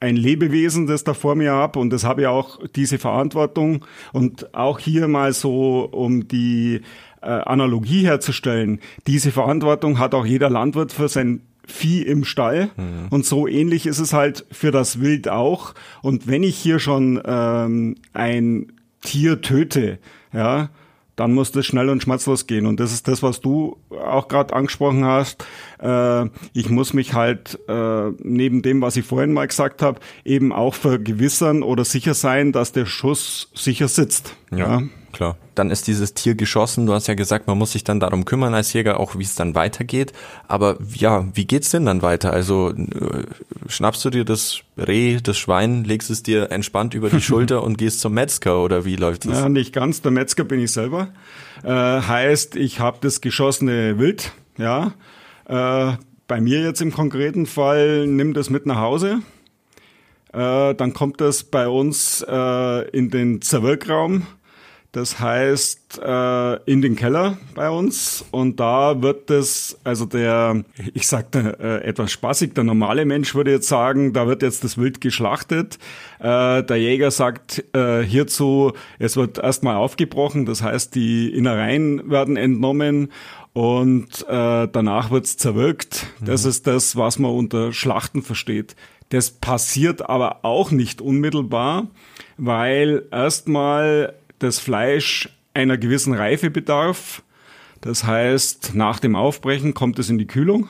ein 0.00 0.16
Lebewesen, 0.16 0.86
das 0.86 1.04
da 1.04 1.14
vor 1.14 1.34
mir 1.34 1.52
habe 1.52 1.78
und 1.78 1.90
das 1.90 2.04
habe 2.04 2.22
ich 2.22 2.26
auch 2.26 2.60
diese 2.76 2.98
Verantwortung. 2.98 3.84
Und 4.12 4.54
auch 4.54 4.78
hier 4.78 5.08
mal 5.08 5.32
so, 5.32 5.88
um 5.90 6.28
die 6.28 6.82
äh, 7.22 7.26
Analogie 7.26 8.04
herzustellen, 8.04 8.80
diese 9.06 9.32
Verantwortung 9.32 9.98
hat 9.98 10.14
auch 10.14 10.26
jeder 10.26 10.50
Landwirt 10.50 10.92
für 10.92 11.08
sein 11.08 11.40
Vieh 11.66 12.02
im 12.02 12.24
Stall. 12.24 12.68
Und 13.08 13.24
so 13.24 13.48
ähnlich 13.48 13.86
ist 13.86 13.98
es 13.98 14.12
halt 14.12 14.44
für 14.52 14.70
das 14.70 15.00
Wild 15.00 15.28
auch. 15.28 15.74
Und 16.02 16.26
wenn 16.26 16.42
ich 16.42 16.56
hier 16.58 16.78
schon 16.78 17.22
ähm, 17.24 17.94
ein 18.12 18.72
Tier 19.00 19.40
töte, 19.40 19.98
ja, 20.34 20.68
dann 21.16 21.32
muss 21.32 21.52
das 21.52 21.66
schnell 21.66 21.88
und 21.88 22.02
schmerzlos 22.02 22.46
gehen. 22.46 22.66
Und 22.66 22.80
das 22.80 22.92
ist 22.92 23.08
das, 23.08 23.22
was 23.22 23.40
du 23.40 23.76
auch 23.90 24.28
gerade 24.28 24.54
angesprochen 24.54 25.04
hast. 25.04 25.44
Äh, 25.80 26.26
ich 26.52 26.70
muss 26.70 26.92
mich 26.92 27.14
halt 27.14 27.58
äh, 27.68 28.10
neben 28.18 28.62
dem, 28.62 28.80
was 28.80 28.96
ich 28.96 29.04
vorhin 29.04 29.32
mal 29.32 29.46
gesagt 29.46 29.82
habe, 29.82 30.00
eben 30.24 30.52
auch 30.52 30.74
vergewissern 30.74 31.62
oder 31.62 31.84
sicher 31.84 32.14
sein, 32.14 32.52
dass 32.52 32.72
der 32.72 32.86
Schuss 32.86 33.50
sicher 33.54 33.88
sitzt. 33.88 34.36
Ja, 34.50 34.82
klar. 35.14 35.36
Dann 35.54 35.70
ist 35.70 35.86
dieses 35.86 36.14
Tier 36.14 36.34
geschossen. 36.34 36.86
Du 36.86 36.92
hast 36.92 37.06
ja 37.06 37.14
gesagt, 37.14 37.46
man 37.46 37.56
muss 37.56 37.72
sich 37.72 37.84
dann 37.84 38.00
darum 38.00 38.24
kümmern 38.24 38.54
als 38.54 38.72
Jäger, 38.72 39.00
auch 39.00 39.16
wie 39.16 39.22
es 39.22 39.34
dann 39.34 39.54
weitergeht. 39.54 40.12
Aber 40.46 40.76
ja, 40.94 41.26
wie 41.34 41.46
geht's 41.46 41.70
denn 41.70 41.86
dann 41.86 42.02
weiter? 42.02 42.32
Also 42.32 42.70
äh, 42.70 43.24
schnappst 43.68 44.04
du 44.04 44.10
dir 44.10 44.24
das 44.24 44.60
Reh, 44.76 45.18
das 45.22 45.38
Schwein, 45.38 45.84
legst 45.84 46.10
es 46.10 46.22
dir 46.22 46.50
entspannt 46.50 46.94
über 46.94 47.08
die 47.08 47.20
Schulter 47.22 47.62
und 47.62 47.78
gehst 47.78 48.00
zum 48.00 48.14
Metzger 48.14 48.62
oder 48.62 48.84
wie 48.84 48.96
läuft 48.96 49.24
das? 49.24 49.38
Ja, 49.38 49.48
nicht 49.48 49.72
ganz. 49.72 50.02
Der 50.02 50.10
Metzger 50.10 50.44
bin 50.44 50.60
ich 50.60 50.72
selber. 50.72 51.08
Äh, 51.62 51.70
heißt, 51.70 52.56
ich 52.56 52.80
habe 52.80 52.98
das 53.00 53.20
geschossene 53.20 53.98
Wild, 53.98 54.32
ja. 54.58 54.92
Äh, 55.46 55.96
bei 56.26 56.40
mir 56.40 56.62
jetzt 56.62 56.80
im 56.80 56.92
konkreten 56.92 57.46
Fall, 57.46 58.06
nimm 58.06 58.34
das 58.34 58.50
mit 58.50 58.66
nach 58.66 58.78
Hause. 58.78 59.20
Äh, 60.32 60.74
dann 60.74 60.92
kommt 60.94 61.20
das 61.20 61.44
bei 61.44 61.68
uns 61.68 62.24
äh, 62.28 62.88
in 62.90 63.10
den 63.10 63.40
Zerwirkraum. 63.40 64.26
Das 64.94 65.18
heißt, 65.18 66.00
äh, 66.04 66.70
in 66.70 66.80
den 66.80 66.94
Keller 66.94 67.36
bei 67.56 67.68
uns. 67.68 68.24
Und 68.30 68.60
da 68.60 69.02
wird 69.02 69.28
das, 69.28 69.76
also 69.82 70.06
der, 70.06 70.62
ich 70.94 71.08
sagte 71.08 71.58
äh, 71.60 71.84
etwas 71.84 72.12
spaßig, 72.12 72.54
der 72.54 72.62
normale 72.62 73.04
Mensch 73.04 73.34
würde 73.34 73.50
jetzt 73.50 73.66
sagen, 73.66 74.12
da 74.12 74.28
wird 74.28 74.42
jetzt 74.42 74.62
das 74.62 74.78
Wild 74.78 75.00
geschlachtet. 75.00 75.80
Äh, 76.20 76.62
der 76.62 76.76
Jäger 76.76 77.10
sagt 77.10 77.64
äh, 77.74 78.02
hierzu, 78.04 78.72
es 79.00 79.16
wird 79.16 79.38
erstmal 79.38 79.74
aufgebrochen, 79.74 80.46
das 80.46 80.62
heißt, 80.62 80.94
die 80.94 81.28
Innereien 81.28 82.08
werden 82.08 82.36
entnommen 82.36 83.10
und 83.52 84.24
äh, 84.28 84.68
danach 84.68 85.10
wird's 85.10 85.36
zerwirkt. 85.36 86.06
Das 86.20 86.44
ist 86.44 86.68
das, 86.68 86.94
was 86.94 87.18
man 87.18 87.32
unter 87.32 87.72
Schlachten 87.72 88.22
versteht. 88.22 88.76
Das 89.08 89.32
passiert 89.32 90.08
aber 90.08 90.44
auch 90.44 90.70
nicht 90.70 91.00
unmittelbar, 91.00 91.88
weil 92.36 93.06
erstmal 93.10 94.14
das 94.44 94.58
Fleisch 94.58 95.28
einer 95.54 95.76
gewissen 95.76 96.14
Reife 96.14 96.50
bedarf. 96.50 97.22
Das 97.80 98.04
heißt, 98.04 98.74
nach 98.74 98.98
dem 99.00 99.16
Aufbrechen 99.16 99.74
kommt 99.74 99.98
es 99.98 100.08
in 100.08 100.18
die 100.18 100.26
Kühlung 100.26 100.68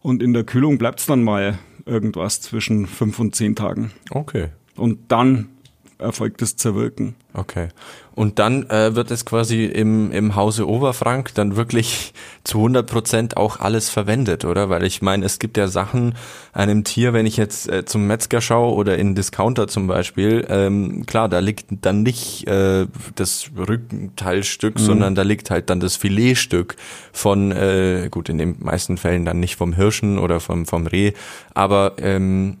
und 0.00 0.22
in 0.22 0.32
der 0.32 0.44
Kühlung 0.44 0.78
bleibt 0.78 1.00
es 1.00 1.06
dann 1.06 1.22
mal 1.22 1.58
irgendwas 1.84 2.40
zwischen 2.40 2.86
fünf 2.86 3.18
und 3.18 3.34
zehn 3.34 3.54
Tagen. 3.54 3.92
Okay. 4.10 4.48
Und 4.76 4.98
dann 5.08 5.48
erfolgt 5.98 6.42
das 6.42 6.56
Zerwirken. 6.56 7.14
Okay. 7.32 7.68
Und 8.14 8.38
dann 8.38 8.68
äh, 8.70 8.94
wird 8.94 9.10
es 9.10 9.26
quasi 9.26 9.66
im, 9.66 10.10
im 10.10 10.36
Hause 10.36 10.66
Oberfrank 10.66 11.34
dann 11.34 11.56
wirklich 11.56 12.14
zu 12.44 12.58
100 12.58 12.90
Prozent 12.90 13.36
auch 13.36 13.60
alles 13.60 13.90
verwendet, 13.90 14.44
oder? 14.44 14.70
Weil 14.70 14.84
ich 14.84 15.02
meine, 15.02 15.26
es 15.26 15.38
gibt 15.38 15.56
ja 15.56 15.68
Sachen 15.68 16.14
einem 16.52 16.84
Tier, 16.84 17.12
wenn 17.12 17.26
ich 17.26 17.36
jetzt 17.36 17.68
äh, 17.68 17.84
zum 17.84 18.06
Metzger 18.06 18.40
schaue 18.40 18.74
oder 18.74 18.96
in 18.96 19.14
Discounter 19.14 19.68
zum 19.68 19.86
Beispiel, 19.86 20.46
ähm, 20.48 21.04
klar, 21.04 21.28
da 21.28 21.40
liegt 21.40 21.66
dann 21.82 22.02
nicht 22.02 22.46
äh, 22.46 22.86
das 23.14 23.50
Rückenteilstück, 23.56 24.78
sondern 24.78 25.14
da 25.14 25.22
liegt 25.22 25.50
halt 25.50 25.68
dann 25.68 25.80
das 25.80 25.96
Filetstück 25.96 26.76
von, 27.12 27.52
äh, 27.52 28.08
gut, 28.10 28.28
in 28.30 28.38
den 28.38 28.56
meisten 28.60 28.96
Fällen 28.96 29.24
dann 29.24 29.40
nicht 29.40 29.56
vom 29.56 29.74
Hirschen 29.74 30.18
oder 30.18 30.40
vom, 30.40 30.64
vom 30.64 30.86
Reh, 30.86 31.12
aber 31.54 31.94
ähm, 31.98 32.58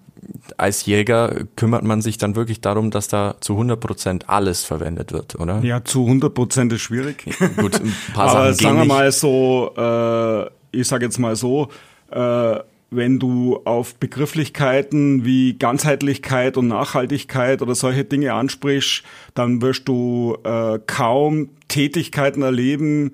als 0.56 0.86
Jäger 0.86 1.44
kümmert 1.56 1.84
man 1.84 2.02
sich 2.02 2.18
dann 2.18 2.36
wirklich 2.36 2.60
darum, 2.60 2.90
dass 2.90 3.08
da 3.08 3.36
zu 3.40 3.54
100 3.54 3.80
Prozent 3.80 4.28
alles 4.28 4.64
verwendet 4.64 5.12
wird, 5.12 5.38
oder? 5.38 5.60
Ja, 5.62 5.84
zu 5.84 6.04
100 6.04 6.34
Prozent 6.34 6.72
ist 6.72 6.82
schwierig. 6.82 7.24
Gut, 7.56 7.80
ein 7.80 7.94
paar 8.14 8.28
Aber 8.30 8.52
Sachen 8.52 8.76
sagen 8.76 8.78
wir 8.78 8.84
mal 8.84 9.12
so, 9.12 9.72
äh, 9.76 10.78
ich 10.78 10.88
sage 10.88 11.04
jetzt 11.04 11.18
mal 11.18 11.36
so, 11.36 11.68
äh, 12.10 12.56
wenn 12.90 13.18
du 13.18 13.60
auf 13.64 13.96
Begrifflichkeiten 13.96 15.24
wie 15.24 15.54
Ganzheitlichkeit 15.58 16.56
und 16.56 16.68
Nachhaltigkeit 16.68 17.62
oder 17.62 17.74
solche 17.74 18.04
Dinge 18.04 18.32
ansprichst, 18.32 19.02
dann 19.34 19.60
wirst 19.60 19.88
du 19.88 20.36
äh, 20.44 20.78
kaum 20.86 21.50
Tätigkeiten 21.68 22.42
erleben, 22.42 23.12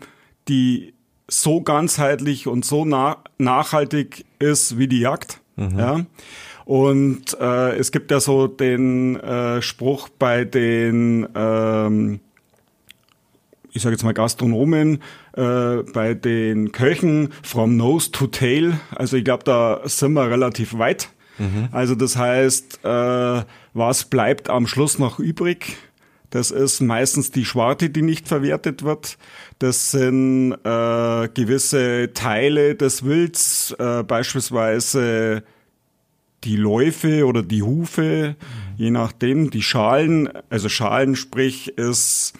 die 0.48 0.92
so 1.28 1.62
ganzheitlich 1.62 2.46
und 2.46 2.64
so 2.64 2.84
na 2.84 3.18
nachhaltig 3.38 4.26
ist 4.38 4.78
wie 4.78 4.88
die 4.88 5.00
Jagd. 5.00 5.40
Mhm. 5.56 5.78
Ja. 5.78 6.06
Und 6.64 7.36
äh, 7.40 7.76
es 7.76 7.92
gibt 7.92 8.10
ja 8.10 8.20
so 8.20 8.46
den 8.46 9.16
äh, 9.16 9.62
Spruch 9.62 10.08
bei 10.08 10.44
den 10.44 11.28
ähm, 11.34 12.20
ich 13.72 13.82
sage 13.82 13.94
jetzt 13.94 14.04
mal 14.04 14.12
Gastronomen, 14.12 15.02
äh, 15.34 15.76
bei 15.92 16.14
den 16.14 16.72
Köchen 16.72 17.30
from 17.42 17.76
nose 17.76 18.10
to 18.10 18.26
tail. 18.26 18.78
Also 18.94 19.16
ich 19.16 19.24
glaube, 19.24 19.44
da 19.44 19.80
sind 19.84 20.12
wir 20.12 20.30
relativ 20.30 20.78
weit. 20.78 21.08
Mhm. 21.38 21.68
Also 21.72 21.94
das 21.94 22.16
heißt, 22.16 22.80
äh, 22.84 23.42
was 23.72 24.04
bleibt 24.04 24.50
am 24.50 24.66
Schluss 24.66 24.98
noch 24.98 25.18
übrig? 25.18 25.76
Das 26.30 26.50
ist 26.50 26.80
meistens 26.80 27.30
die 27.30 27.44
Schwarte, 27.44 27.90
die 27.90 28.02
nicht 28.02 28.26
verwertet 28.26 28.82
wird. 28.82 29.18
Das 29.58 29.90
sind 29.90 30.52
äh, 30.52 31.28
gewisse 31.28 32.10
Teile 32.14 32.74
des 32.74 33.04
Wilds, 33.04 33.74
äh, 33.78 34.02
beispielsweise 34.02 35.42
die 36.44 36.56
Läufe 36.56 37.26
oder 37.26 37.42
die 37.42 37.62
Hufe, 37.62 38.36
mhm. 38.38 38.76
je 38.76 38.90
nachdem, 38.90 39.50
die 39.50 39.62
Schalen, 39.62 40.28
also 40.50 40.68
Schalen 40.68 41.16
sprich 41.16 41.76
ist 41.78 42.34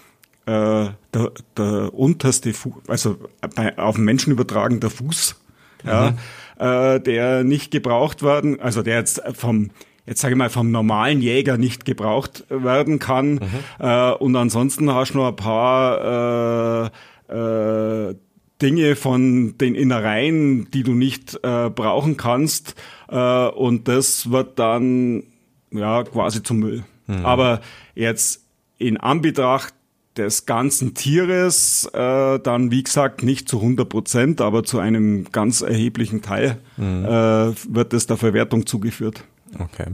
äh, 0.46 0.86
der, 1.14 1.32
der 1.56 1.94
unterste 1.94 2.52
Fuß, 2.52 2.88
also 2.88 3.16
bei, 3.54 3.76
auf 3.78 3.96
den 3.96 4.04
Menschen 4.04 4.32
übertragen 4.32 4.80
der 4.80 4.90
Fuß, 4.90 5.36
mhm. 5.84 5.88
ja, 5.88 6.94
äh, 6.94 7.00
der 7.00 7.44
nicht 7.44 7.70
gebraucht 7.70 8.22
werden, 8.22 8.60
also 8.60 8.82
der 8.82 8.98
jetzt 8.98 9.22
vom 9.34 9.70
jetzt 10.04 10.20
sage 10.20 10.34
ich 10.34 10.38
mal, 10.38 10.50
vom 10.50 10.72
normalen 10.72 11.20
Jäger 11.20 11.58
nicht 11.58 11.84
gebraucht 11.84 12.44
werden 12.48 12.98
kann. 12.98 13.34
Mhm. 13.34 13.40
Äh, 13.78 14.10
und 14.14 14.34
ansonsten 14.34 14.92
hast 14.92 15.12
du 15.12 15.18
noch 15.18 15.28
ein 15.28 15.36
paar 15.36 16.90
äh, 17.30 18.10
äh, 18.10 18.14
Dinge 18.60 18.94
von 18.94 19.58
den 19.58 19.74
Innereien, 19.74 20.70
die 20.70 20.84
du 20.84 20.92
nicht 20.92 21.34
äh, 21.42 21.68
brauchen 21.68 22.16
kannst. 22.16 22.76
Äh, 23.12 23.48
und 23.48 23.86
das 23.88 24.30
wird 24.30 24.58
dann 24.58 25.24
ja 25.70 26.02
quasi 26.04 26.42
zum 26.42 26.58
Müll. 26.58 26.84
Mhm. 27.06 27.26
Aber 27.26 27.60
jetzt 27.94 28.42
in 28.78 28.96
Anbetracht 28.96 29.74
des 30.16 30.44
ganzen 30.46 30.94
Tieres 30.94 31.88
äh, 31.92 32.38
dann, 32.38 32.70
wie 32.70 32.82
gesagt, 32.82 33.22
nicht 33.22 33.48
zu 33.48 33.58
100 33.58 33.88
Prozent, 33.88 34.40
aber 34.40 34.64
zu 34.64 34.78
einem 34.78 35.30
ganz 35.30 35.62
erheblichen 35.62 36.22
Teil 36.22 36.58
mhm. 36.76 37.04
äh, 37.04 37.74
wird 37.74 37.92
es 37.92 38.06
der 38.06 38.16
Verwertung 38.16 38.66
zugeführt. 38.66 39.24
Okay. 39.58 39.92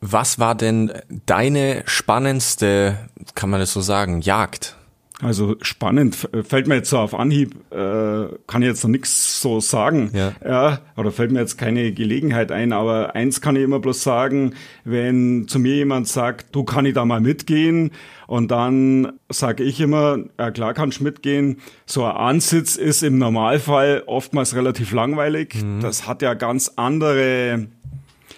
Was 0.00 0.38
war 0.38 0.54
denn 0.54 0.92
deine 1.26 1.82
spannendste, 1.86 2.98
kann 3.34 3.50
man 3.50 3.58
das 3.58 3.72
so 3.72 3.80
sagen, 3.80 4.20
Jagd? 4.20 4.76
Also 5.20 5.56
spannend, 5.62 6.28
fällt 6.44 6.68
mir 6.68 6.76
jetzt 6.76 6.90
so 6.90 6.98
auf 6.98 7.12
Anhieb, 7.12 7.56
äh, 7.72 8.26
kann 8.46 8.62
ich 8.62 8.68
jetzt 8.68 8.84
noch 8.84 8.90
nichts 8.90 9.40
so 9.40 9.58
sagen. 9.58 10.10
Ja. 10.12 10.32
ja. 10.44 10.78
Oder 10.96 11.10
fällt 11.10 11.32
mir 11.32 11.40
jetzt 11.40 11.58
keine 11.58 11.90
Gelegenheit 11.92 12.52
ein, 12.52 12.72
aber 12.72 13.16
eins 13.16 13.40
kann 13.40 13.56
ich 13.56 13.62
immer 13.62 13.80
bloß 13.80 14.02
sagen, 14.02 14.54
wenn 14.84 15.48
zu 15.48 15.58
mir 15.58 15.74
jemand 15.74 16.06
sagt, 16.06 16.54
du 16.54 16.62
kann 16.62 16.86
ich 16.86 16.94
da 16.94 17.04
mal 17.04 17.20
mitgehen, 17.20 17.90
und 18.28 18.50
dann 18.50 19.14
sage 19.30 19.64
ich 19.64 19.80
immer, 19.80 20.18
ja 20.38 20.50
klar 20.50 20.74
kannst 20.74 21.00
du 21.00 21.04
mitgehen. 21.04 21.62
So 21.86 22.04
ein 22.04 22.14
Ansitz 22.14 22.76
ist 22.76 23.02
im 23.02 23.16
Normalfall 23.16 24.02
oftmals 24.06 24.54
relativ 24.54 24.92
langweilig. 24.92 25.54
Mhm. 25.54 25.80
Das 25.80 26.06
hat 26.06 26.20
ja 26.20 26.34
ganz 26.34 26.72
andere 26.76 27.68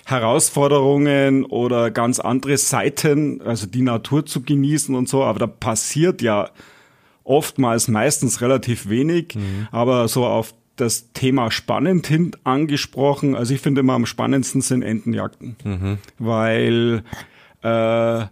Herausforderungen 0.07 1.45
oder 1.45 1.91
ganz 1.91 2.21
andere 2.21 2.57
Seiten, 2.57 3.43
also 3.43 3.67
die 3.67 3.83
Natur 3.83 4.25
zu 4.25 4.43
genießen 4.43 4.95
und 4.95 5.09
so, 5.09 5.25
aber 5.25 5.41
da 5.41 5.47
passiert 5.49 6.23
ja 6.23 6.51
oftmals 7.25 7.89
meistens 7.89 8.41
relativ 8.41 8.89
wenig, 8.89 9.35
mhm. 9.35 9.69
aber 9.71 10.09
so 10.09 10.27
auf 10.27 10.55
das 10.77 11.13
Thema 11.13 11.51
spannend 11.51 12.07
hin 12.07 12.33
angesprochen. 12.45 13.35
Also 13.35 13.55
ich 13.55 13.61
finde 13.61 13.81
immer 13.81 13.95
am 13.95 14.07
spannendsten 14.07 14.63
sind 14.63 14.83
Entenjagden, 14.83 15.57
mhm. 15.63 15.99
weil 16.19 17.03
äh, 17.63 18.25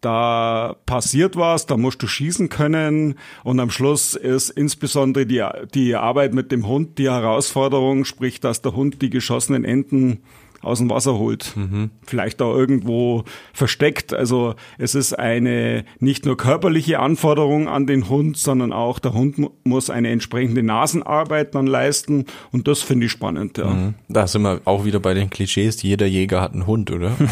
da 0.00 0.76
passiert 0.86 1.36
was, 1.36 1.66
da 1.66 1.76
musst 1.76 2.02
du 2.02 2.06
schießen 2.06 2.48
können 2.48 3.16
und 3.42 3.58
am 3.58 3.70
Schluss 3.70 4.14
ist 4.14 4.50
insbesondere 4.50 5.26
die, 5.26 5.44
die 5.74 5.96
Arbeit 5.96 6.34
mit 6.34 6.52
dem 6.52 6.68
Hund 6.68 6.98
die 6.98 7.10
Herausforderung, 7.10 8.04
sprich, 8.04 8.38
dass 8.38 8.62
der 8.62 8.76
Hund 8.76 9.02
die 9.02 9.10
geschossenen 9.10 9.64
Enten 9.64 10.20
aus 10.60 10.78
dem 10.78 10.90
Wasser 10.90 11.18
holt. 11.18 11.56
Mhm. 11.56 11.90
Vielleicht 12.06 12.42
auch 12.42 12.54
irgendwo 12.54 13.24
versteckt. 13.52 14.12
Also 14.12 14.54
es 14.76 14.94
ist 14.94 15.18
eine 15.18 15.84
nicht 16.00 16.26
nur 16.26 16.36
körperliche 16.36 16.98
Anforderung 16.98 17.68
an 17.68 17.86
den 17.86 18.08
Hund, 18.08 18.36
sondern 18.36 18.72
auch 18.72 18.98
der 18.98 19.14
Hund 19.14 19.36
muss 19.64 19.90
eine 19.90 20.10
entsprechende 20.10 20.62
Nasenarbeit 20.62 21.54
dann 21.54 21.66
leisten. 21.66 22.26
Und 22.50 22.68
das 22.68 22.82
finde 22.82 23.06
ich 23.06 23.12
spannend. 23.12 23.58
Ja. 23.58 23.70
Mhm. 23.70 23.94
Da 24.08 24.26
sind 24.26 24.42
wir 24.42 24.60
auch 24.64 24.84
wieder 24.84 25.00
bei 25.00 25.14
den 25.14 25.30
Klischees. 25.30 25.82
Jeder 25.82 26.06
Jäger 26.06 26.40
hat 26.40 26.52
einen 26.52 26.66
Hund, 26.66 26.90
oder? 26.90 27.12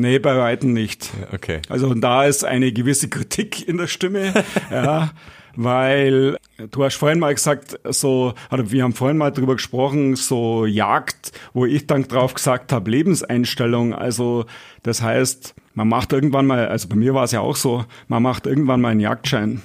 Nee, 0.00 0.20
bei 0.20 0.38
Weitem 0.38 0.74
nicht. 0.74 1.10
Okay. 1.32 1.60
Also 1.68 1.92
da 1.92 2.24
ist 2.24 2.44
eine 2.44 2.70
gewisse 2.70 3.08
Kritik 3.08 3.66
in 3.66 3.78
der 3.78 3.88
Stimme. 3.88 4.32
ja 4.70 5.10
weil 5.56 6.36
du 6.70 6.84
hast 6.84 6.96
vorhin 6.96 7.18
mal 7.18 7.34
gesagt, 7.34 7.78
so, 7.84 8.34
oder 8.50 8.70
wir 8.70 8.82
haben 8.82 8.92
vorhin 8.92 9.16
mal 9.16 9.30
drüber 9.30 9.54
gesprochen, 9.54 10.16
so 10.16 10.66
Jagd, 10.66 11.32
wo 11.52 11.66
ich 11.66 11.86
dann 11.86 12.04
drauf 12.04 12.34
gesagt 12.34 12.72
habe, 12.72 12.90
Lebenseinstellung. 12.90 13.94
Also 13.94 14.46
das 14.82 15.02
heißt, 15.02 15.54
man 15.74 15.88
macht 15.88 16.12
irgendwann 16.12 16.46
mal, 16.46 16.68
also 16.68 16.88
bei 16.88 16.96
mir 16.96 17.14
war 17.14 17.24
es 17.24 17.32
ja 17.32 17.40
auch 17.40 17.56
so, 17.56 17.84
man 18.08 18.22
macht 18.22 18.46
irgendwann 18.46 18.80
mal 18.80 18.90
einen 18.90 19.00
Jagdschein. 19.00 19.62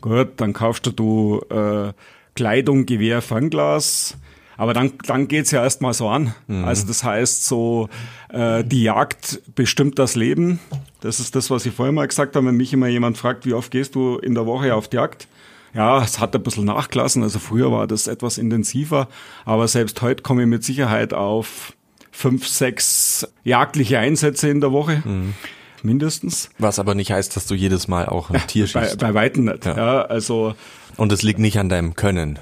Gut, 0.00 0.32
dann 0.36 0.52
kaufst 0.52 0.90
du 0.96 1.40
äh, 1.50 1.92
Kleidung, 2.34 2.86
Gewehr, 2.86 3.22
Fernglas. 3.22 4.16
Aber 4.56 4.74
dann, 4.74 4.92
dann 5.06 5.26
geht's 5.26 5.52
ja 5.52 5.62
erstmal 5.62 5.94
so 5.94 6.08
an. 6.08 6.34
Mhm. 6.46 6.64
Also 6.64 6.86
das 6.86 7.02
heißt 7.02 7.46
so, 7.46 7.88
äh, 8.28 8.62
die 8.62 8.82
Jagd 8.82 9.40
bestimmt 9.54 9.98
das 9.98 10.16
Leben. 10.16 10.60
Das 11.00 11.20
ist 11.20 11.34
das, 11.34 11.50
was 11.50 11.64
ich 11.66 11.74
vorher 11.74 11.92
mal 11.92 12.06
gesagt 12.06 12.36
habe, 12.36 12.46
wenn 12.46 12.56
mich 12.56 12.72
immer 12.72 12.88
jemand 12.88 13.16
fragt, 13.16 13.46
wie 13.46 13.54
oft 13.54 13.70
gehst 13.70 13.94
du 13.94 14.18
in 14.18 14.34
der 14.34 14.46
Woche 14.46 14.74
auf 14.74 14.88
die 14.88 14.96
Jagd? 14.96 15.28
Ja, 15.72 16.02
es 16.02 16.18
hat 16.18 16.34
ein 16.34 16.42
bisschen 16.42 16.64
nachgelassen. 16.64 17.22
Also 17.22 17.38
früher 17.38 17.70
war 17.70 17.86
das 17.86 18.06
etwas 18.06 18.38
intensiver, 18.38 19.08
aber 19.44 19.68
selbst 19.68 20.02
heute 20.02 20.22
komme 20.22 20.42
ich 20.42 20.48
mit 20.48 20.64
Sicherheit 20.64 21.14
auf 21.14 21.74
fünf, 22.10 22.46
sechs 22.46 23.26
jagdliche 23.44 23.98
Einsätze 23.98 24.48
in 24.48 24.60
der 24.60 24.72
Woche. 24.72 25.02
Mhm. 25.04 25.34
Mindestens. 25.82 26.50
Was 26.58 26.78
aber 26.78 26.94
nicht 26.94 27.10
heißt, 27.10 27.34
dass 27.36 27.46
du 27.46 27.54
jedes 27.54 27.88
Mal 27.88 28.06
auch 28.06 28.30
ein 28.30 28.46
Tier 28.46 28.66
schießt. 28.66 28.98
bei, 28.98 29.08
bei 29.08 29.14
Weitem 29.14 29.44
nicht. 29.44 29.64
Ja. 29.64 29.76
ja. 29.76 30.02
also. 30.02 30.54
Und 30.96 31.10
es 31.12 31.22
liegt 31.22 31.38
nicht 31.38 31.58
an 31.58 31.70
deinem 31.70 31.94
Können. 31.94 32.38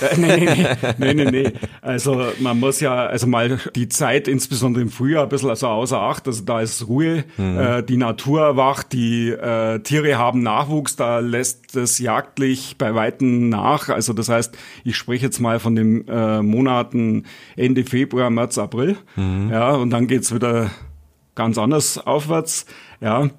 Äh, 0.00 0.16
nee, 0.16 0.36
nee, 0.36 0.66
nee, 0.98 1.14
nee, 1.14 1.30
nee. 1.30 1.52
Also 1.82 2.22
man 2.40 2.58
muss 2.60 2.80
ja, 2.80 3.06
also 3.06 3.26
mal 3.26 3.58
die 3.74 3.88
Zeit, 3.88 4.28
insbesondere 4.28 4.82
im 4.82 4.90
Frühjahr, 4.90 5.24
ein 5.24 5.28
bisschen 5.28 5.50
also 5.50 5.68
außer 5.68 6.00
Acht. 6.00 6.26
Also 6.26 6.44
da 6.44 6.60
ist 6.60 6.86
Ruhe, 6.88 7.24
mhm. 7.36 7.58
äh, 7.58 7.82
die 7.82 7.96
Natur 7.96 8.42
erwacht, 8.42 8.92
die 8.92 9.30
äh, 9.30 9.80
Tiere 9.80 10.18
haben 10.18 10.42
Nachwuchs, 10.42 10.96
da 10.96 11.18
lässt 11.18 11.76
es 11.76 11.98
jagdlich 11.98 12.76
bei 12.78 12.94
Weitem 12.94 13.48
nach. 13.48 13.88
Also 13.88 14.12
das 14.12 14.28
heißt, 14.28 14.56
ich 14.84 14.96
spreche 14.96 15.26
jetzt 15.26 15.40
mal 15.40 15.58
von 15.58 15.74
den 15.74 16.06
äh, 16.08 16.42
Monaten 16.42 17.24
Ende 17.56 17.84
Februar, 17.84 18.30
März, 18.30 18.58
April. 18.58 18.96
Mhm. 19.16 19.50
Ja, 19.50 19.72
und 19.72 19.90
dann 19.90 20.06
geht's 20.06 20.34
wieder 20.34 20.70
ganz 21.34 21.58
anders 21.58 21.98
aufwärts. 21.98 22.66
Ja. 23.00 23.30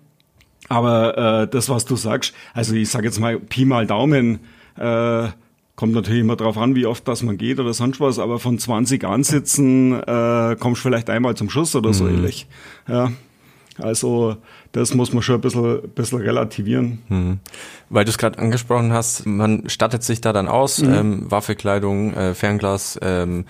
Aber 0.69 1.17
äh, 1.17 1.47
das, 1.47 1.69
was 1.69 1.85
du 1.85 1.95
sagst, 1.95 2.33
also 2.53 2.75
ich 2.75 2.89
sage 2.89 3.05
jetzt 3.05 3.19
mal 3.19 3.39
Pi 3.39 3.65
mal 3.65 3.87
Daumen, 3.87 4.39
äh, 4.77 5.27
Kommt 5.79 5.93
natürlich 5.93 6.19
immer 6.19 6.35
drauf 6.35 6.57
an, 6.57 6.75
wie 6.75 6.85
oft 6.85 7.07
das 7.07 7.23
man 7.23 7.37
geht 7.37 7.57
oder 7.57 7.73
sonst 7.73 8.01
was, 8.01 8.19
aber 8.19 8.37
von 8.37 8.59
20 8.59 9.05
Ansitzen 9.05 9.93
äh, 9.93 10.57
kommst 10.59 10.83
du 10.83 10.89
vielleicht 10.89 11.09
einmal 11.09 11.35
zum 11.35 11.49
Schuss 11.49 11.73
oder 11.73 11.93
so 11.93 12.03
mhm. 12.03 12.15
ähnlich. 12.15 12.47
Ja. 12.89 13.13
Also 13.77 14.35
das 14.73 14.93
muss 14.93 15.13
man 15.13 15.23
schon 15.23 15.35
ein 15.35 15.41
bisschen, 15.41 15.89
bisschen 15.95 16.19
relativieren. 16.19 16.99
Mhm. 17.07 17.39
Weil 17.89 18.03
du 18.03 18.11
es 18.11 18.17
gerade 18.17 18.39
angesprochen 18.39 18.91
hast, 18.91 19.25
man 19.25 19.69
stattet 19.69 20.03
sich 20.03 20.19
da 20.19 20.33
dann 20.33 20.49
aus, 20.49 20.81
mhm. 20.81 20.93
ähm, 20.93 21.31
Waffe, 21.31 21.55
Kleidung, 21.55 22.13
äh, 22.13 22.33
Fernglas. 22.33 22.99
Ähm, 23.01 23.45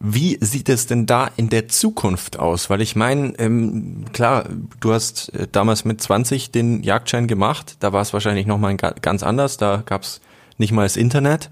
wie 0.00 0.38
sieht 0.40 0.70
es 0.70 0.86
denn 0.86 1.04
da 1.04 1.28
in 1.36 1.50
der 1.50 1.68
Zukunft 1.68 2.38
aus? 2.38 2.70
Weil 2.70 2.80
ich 2.80 2.96
meine, 2.96 3.38
ähm, 3.38 4.06
klar, 4.14 4.46
du 4.80 4.94
hast 4.94 5.34
äh, 5.34 5.48
damals 5.52 5.84
mit 5.84 6.00
20 6.00 6.50
den 6.50 6.82
Jagdschein 6.82 7.26
gemacht, 7.26 7.76
da 7.80 7.92
war 7.92 8.00
es 8.00 8.14
wahrscheinlich 8.14 8.46
nochmal 8.46 8.74
ganz 8.78 9.22
anders, 9.22 9.58
da 9.58 9.82
gab's 9.84 10.22
nicht 10.58 10.72
mal 10.72 10.82
das 10.82 10.96
Internet. 10.96 11.50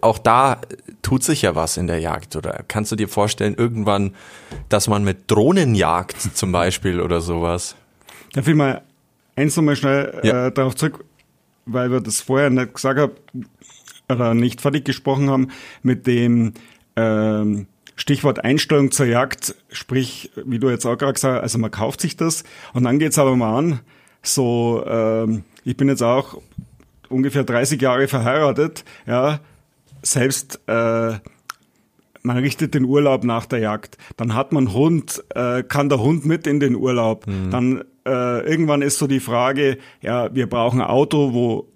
Auch 0.00 0.18
da 0.18 0.60
tut 1.02 1.22
sich 1.22 1.42
ja 1.42 1.54
was 1.54 1.76
in 1.76 1.86
der 1.86 2.00
Jagd. 2.00 2.36
Oder 2.36 2.64
kannst 2.68 2.92
du 2.92 2.96
dir 2.96 3.08
vorstellen, 3.08 3.54
irgendwann, 3.56 4.14
dass 4.68 4.88
man 4.88 5.04
mit 5.04 5.30
Drohnen 5.30 5.74
jagt 5.74 6.20
zum 6.34 6.52
Beispiel 6.52 7.00
oder 7.00 7.20
sowas? 7.20 7.76
Darf 8.32 8.48
ich 8.48 8.54
mal 8.54 8.82
eins 9.36 9.56
nochmal 9.56 9.76
schnell 9.76 10.20
ja. 10.22 10.46
äh, 10.46 10.52
darauf 10.52 10.74
zurück, 10.74 11.04
weil 11.66 11.90
wir 11.90 12.00
das 12.00 12.20
vorher 12.20 12.50
nicht 12.50 12.74
gesagt 12.74 12.98
haben 12.98 13.46
oder 14.08 14.34
nicht 14.34 14.60
fertig 14.60 14.84
gesprochen 14.84 15.30
haben, 15.30 15.48
mit 15.82 16.06
dem 16.06 16.54
ähm, 16.96 17.66
Stichwort 17.96 18.44
Einstellung 18.44 18.90
zur 18.90 19.06
Jagd, 19.06 19.54
sprich, 19.70 20.30
wie 20.44 20.58
du 20.58 20.70
jetzt 20.70 20.84
auch 20.86 20.96
gerade 20.96 21.12
gesagt 21.12 21.36
hast, 21.36 21.42
also 21.42 21.58
man 21.58 21.70
kauft 21.70 22.00
sich 22.00 22.16
das 22.16 22.44
und 22.72 22.84
dann 22.84 22.98
geht's 22.98 23.18
aber 23.18 23.36
mal 23.36 23.56
an, 23.56 23.80
so, 24.22 24.84
ähm, 24.86 25.44
ich 25.64 25.76
bin 25.76 25.88
jetzt 25.88 26.02
auch 26.02 26.40
ungefähr 27.12 27.44
30 27.44 27.80
Jahre 27.80 28.08
verheiratet, 28.08 28.84
ja, 29.06 29.40
selbst 30.02 30.60
äh, 30.66 31.14
man 32.22 32.36
richtet 32.36 32.74
den 32.74 32.84
Urlaub 32.84 33.24
nach 33.24 33.46
der 33.46 33.58
Jagd, 33.58 33.98
dann 34.16 34.34
hat 34.34 34.52
man 34.52 34.72
Hund, 34.72 35.22
äh, 35.34 35.62
kann 35.62 35.88
der 35.88 36.00
Hund 36.00 36.24
mit 36.24 36.46
in 36.46 36.60
den 36.60 36.76
Urlaub, 36.76 37.26
mhm. 37.26 37.50
dann 37.50 37.84
äh, 38.04 38.48
irgendwann 38.48 38.82
ist 38.82 38.98
so 38.98 39.06
die 39.06 39.20
Frage, 39.20 39.78
ja, 40.00 40.34
wir 40.34 40.48
brauchen 40.48 40.80
ein 40.80 40.88
Auto, 40.88 41.32
wo 41.32 41.68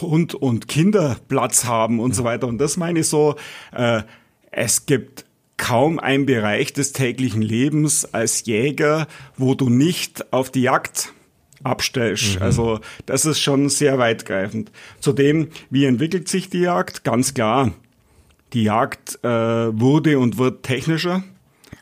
Hund 0.00 0.34
und 0.34 0.68
Kinder 0.68 1.16
Platz 1.28 1.64
haben 1.64 2.00
und 2.00 2.10
mhm. 2.10 2.14
so 2.14 2.24
weiter. 2.24 2.46
Und 2.46 2.58
das 2.58 2.76
meine 2.76 3.00
ich 3.00 3.08
so, 3.08 3.36
äh, 3.72 4.02
es 4.50 4.86
gibt 4.86 5.24
kaum 5.56 5.98
einen 5.98 6.26
Bereich 6.26 6.72
des 6.72 6.92
täglichen 6.92 7.42
Lebens 7.42 8.04
als 8.12 8.44
Jäger, 8.44 9.06
wo 9.36 9.54
du 9.54 9.70
nicht 9.70 10.32
auf 10.32 10.50
die 10.50 10.62
Jagd 10.62 11.12
abstellst. 11.64 12.36
Mhm. 12.36 12.42
Also 12.42 12.80
das 13.06 13.24
ist 13.24 13.40
schon 13.40 13.68
sehr 13.68 13.98
weitgreifend. 13.98 14.70
Zudem, 15.00 15.48
wie 15.70 15.84
entwickelt 15.84 16.28
sich 16.28 16.48
die 16.50 16.60
Jagd? 16.60 17.04
Ganz 17.04 17.34
klar, 17.34 17.72
die 18.52 18.64
Jagd 18.64 19.18
äh, 19.24 19.28
wurde 19.28 20.18
und 20.18 20.38
wird 20.38 20.62
technischer. 20.62 21.24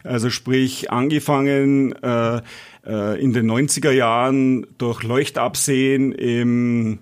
Also 0.05 0.31
sprich, 0.31 0.90
angefangen 0.90 1.92
äh, 2.03 2.40
äh, 2.87 3.23
in 3.23 3.33
den 3.33 3.51
90er 3.51 3.92
Jahren 3.92 4.66
durch 4.79 5.03
Leuchtabsehen 5.03 6.12
im, 6.12 6.99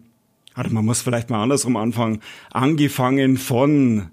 also 0.54 0.74
man 0.74 0.84
muss 0.84 1.02
vielleicht 1.02 1.30
mal 1.30 1.42
andersrum 1.42 1.76
anfangen, 1.76 2.20
angefangen 2.50 3.36
von 3.36 4.10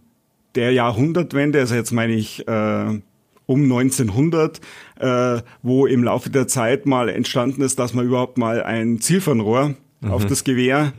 der 0.56 0.72
Jahrhundertwende, 0.72 1.60
also 1.60 1.76
jetzt 1.76 1.92
meine 1.92 2.14
ich 2.14 2.48
äh, 2.48 3.00
um 3.48 3.64
1900, 3.64 4.62
äh, 5.00 5.42
wo 5.64 5.88
im 5.88 6.04
Laufe 6.04 6.30
der 6.30 6.48
Zeit 6.48 6.86
mal 6.86 7.10
entstanden 7.10 7.64
ist, 7.64 7.80
dass 7.80 7.96
man 7.96 8.06
überhaupt 8.06 8.38
mal 8.38 8.62
ein 8.62 9.00
Zielfernrohr 9.00 9.74
mhm. 10.02 10.12
auf 10.12 10.26
das 10.28 10.44
Gewehr 10.44 10.94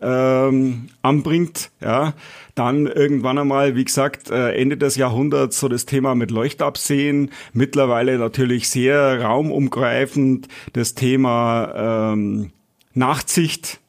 ähm, 0.00 0.88
anbringt. 1.02 1.70
Ja, 1.80 2.14
dann 2.54 2.86
irgendwann 2.86 3.38
einmal, 3.38 3.74
wie 3.74 3.84
gesagt, 3.84 4.30
äh, 4.30 4.52
Ende 4.52 4.76
des 4.76 4.96
Jahrhunderts 4.96 5.58
so 5.58 5.68
das 5.68 5.86
Thema 5.86 6.14
mit 6.14 6.30
Leuchtabsehen. 6.30 7.30
Mittlerweile 7.52 8.18
natürlich 8.18 8.68
sehr 8.68 9.22
raumumgreifend 9.22 10.48
das 10.72 10.94
Thema 10.94 12.12
ähm, 12.12 12.52
Nachtsicht 12.92 13.80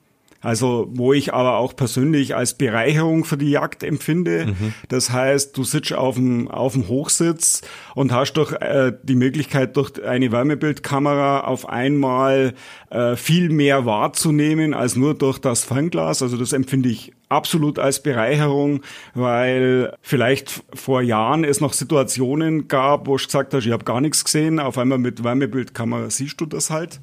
also 0.45 0.87
wo 0.91 1.11
ich 1.11 1.33
aber 1.33 1.57
auch 1.57 1.75
persönlich 1.75 2.35
als 2.35 2.53
Bereicherung 2.53 3.25
für 3.25 3.37
die 3.37 3.49
Jagd 3.49 3.83
empfinde. 3.83 4.47
Mhm. 4.47 4.73
Das 4.89 5.09
heißt, 5.09 5.57
du 5.57 5.63
sitzt 5.63 5.93
auf 5.93 6.15
dem, 6.15 6.47
auf 6.49 6.73
dem 6.73 6.87
Hochsitz 6.87 7.61
und 7.95 8.11
hast 8.11 8.33
doch 8.33 8.51
äh, 8.53 8.93
die 9.01 9.15
Möglichkeit, 9.15 9.75
durch 9.75 10.03
eine 10.03 10.31
Wärmebildkamera 10.31 11.41
auf 11.41 11.67
einmal 11.67 12.53
äh, 12.91 13.15
viel 13.15 13.49
mehr 13.49 13.85
wahrzunehmen 13.85 14.73
als 14.73 14.95
nur 14.95 15.15
durch 15.15 15.39
das 15.39 15.63
Fernglas. 15.63 16.21
Also 16.21 16.37
das 16.37 16.53
empfinde 16.53 16.89
ich 16.89 17.11
absolut 17.29 17.79
als 17.79 18.03
Bereicherung, 18.03 18.81
weil 19.13 19.93
vielleicht 20.01 20.63
vor 20.73 21.01
Jahren 21.01 21.43
es 21.43 21.59
noch 21.59 21.73
Situationen 21.73 22.67
gab, 22.67 23.07
wo 23.07 23.15
ich 23.15 23.25
gesagt 23.25 23.53
hast, 23.53 23.65
ich 23.65 23.71
habe 23.71 23.83
gar 23.83 23.99
nichts 23.99 24.23
gesehen, 24.23 24.59
auf 24.59 24.77
einmal 24.77 24.99
mit 24.99 25.23
Wärmebildkamera 25.23 26.09
siehst 26.09 26.39
du 26.39 26.45
das 26.45 26.69
halt. 26.69 26.99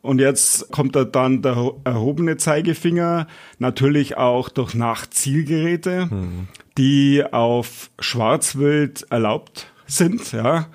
Und 0.00 0.20
jetzt 0.20 0.70
kommt 0.70 0.94
da 0.94 1.04
dann 1.04 1.42
der 1.42 1.72
erhobene 1.84 2.36
Zeigefinger, 2.36 3.26
natürlich 3.58 4.16
auch 4.16 4.48
durch 4.48 4.74
Nachzielgeräte, 4.74 6.06
mhm. 6.10 6.48
die 6.76 7.24
auf 7.30 7.90
Schwarzwild 7.98 9.06
erlaubt 9.10 9.72
sind, 9.86 10.32
ja. 10.32 10.66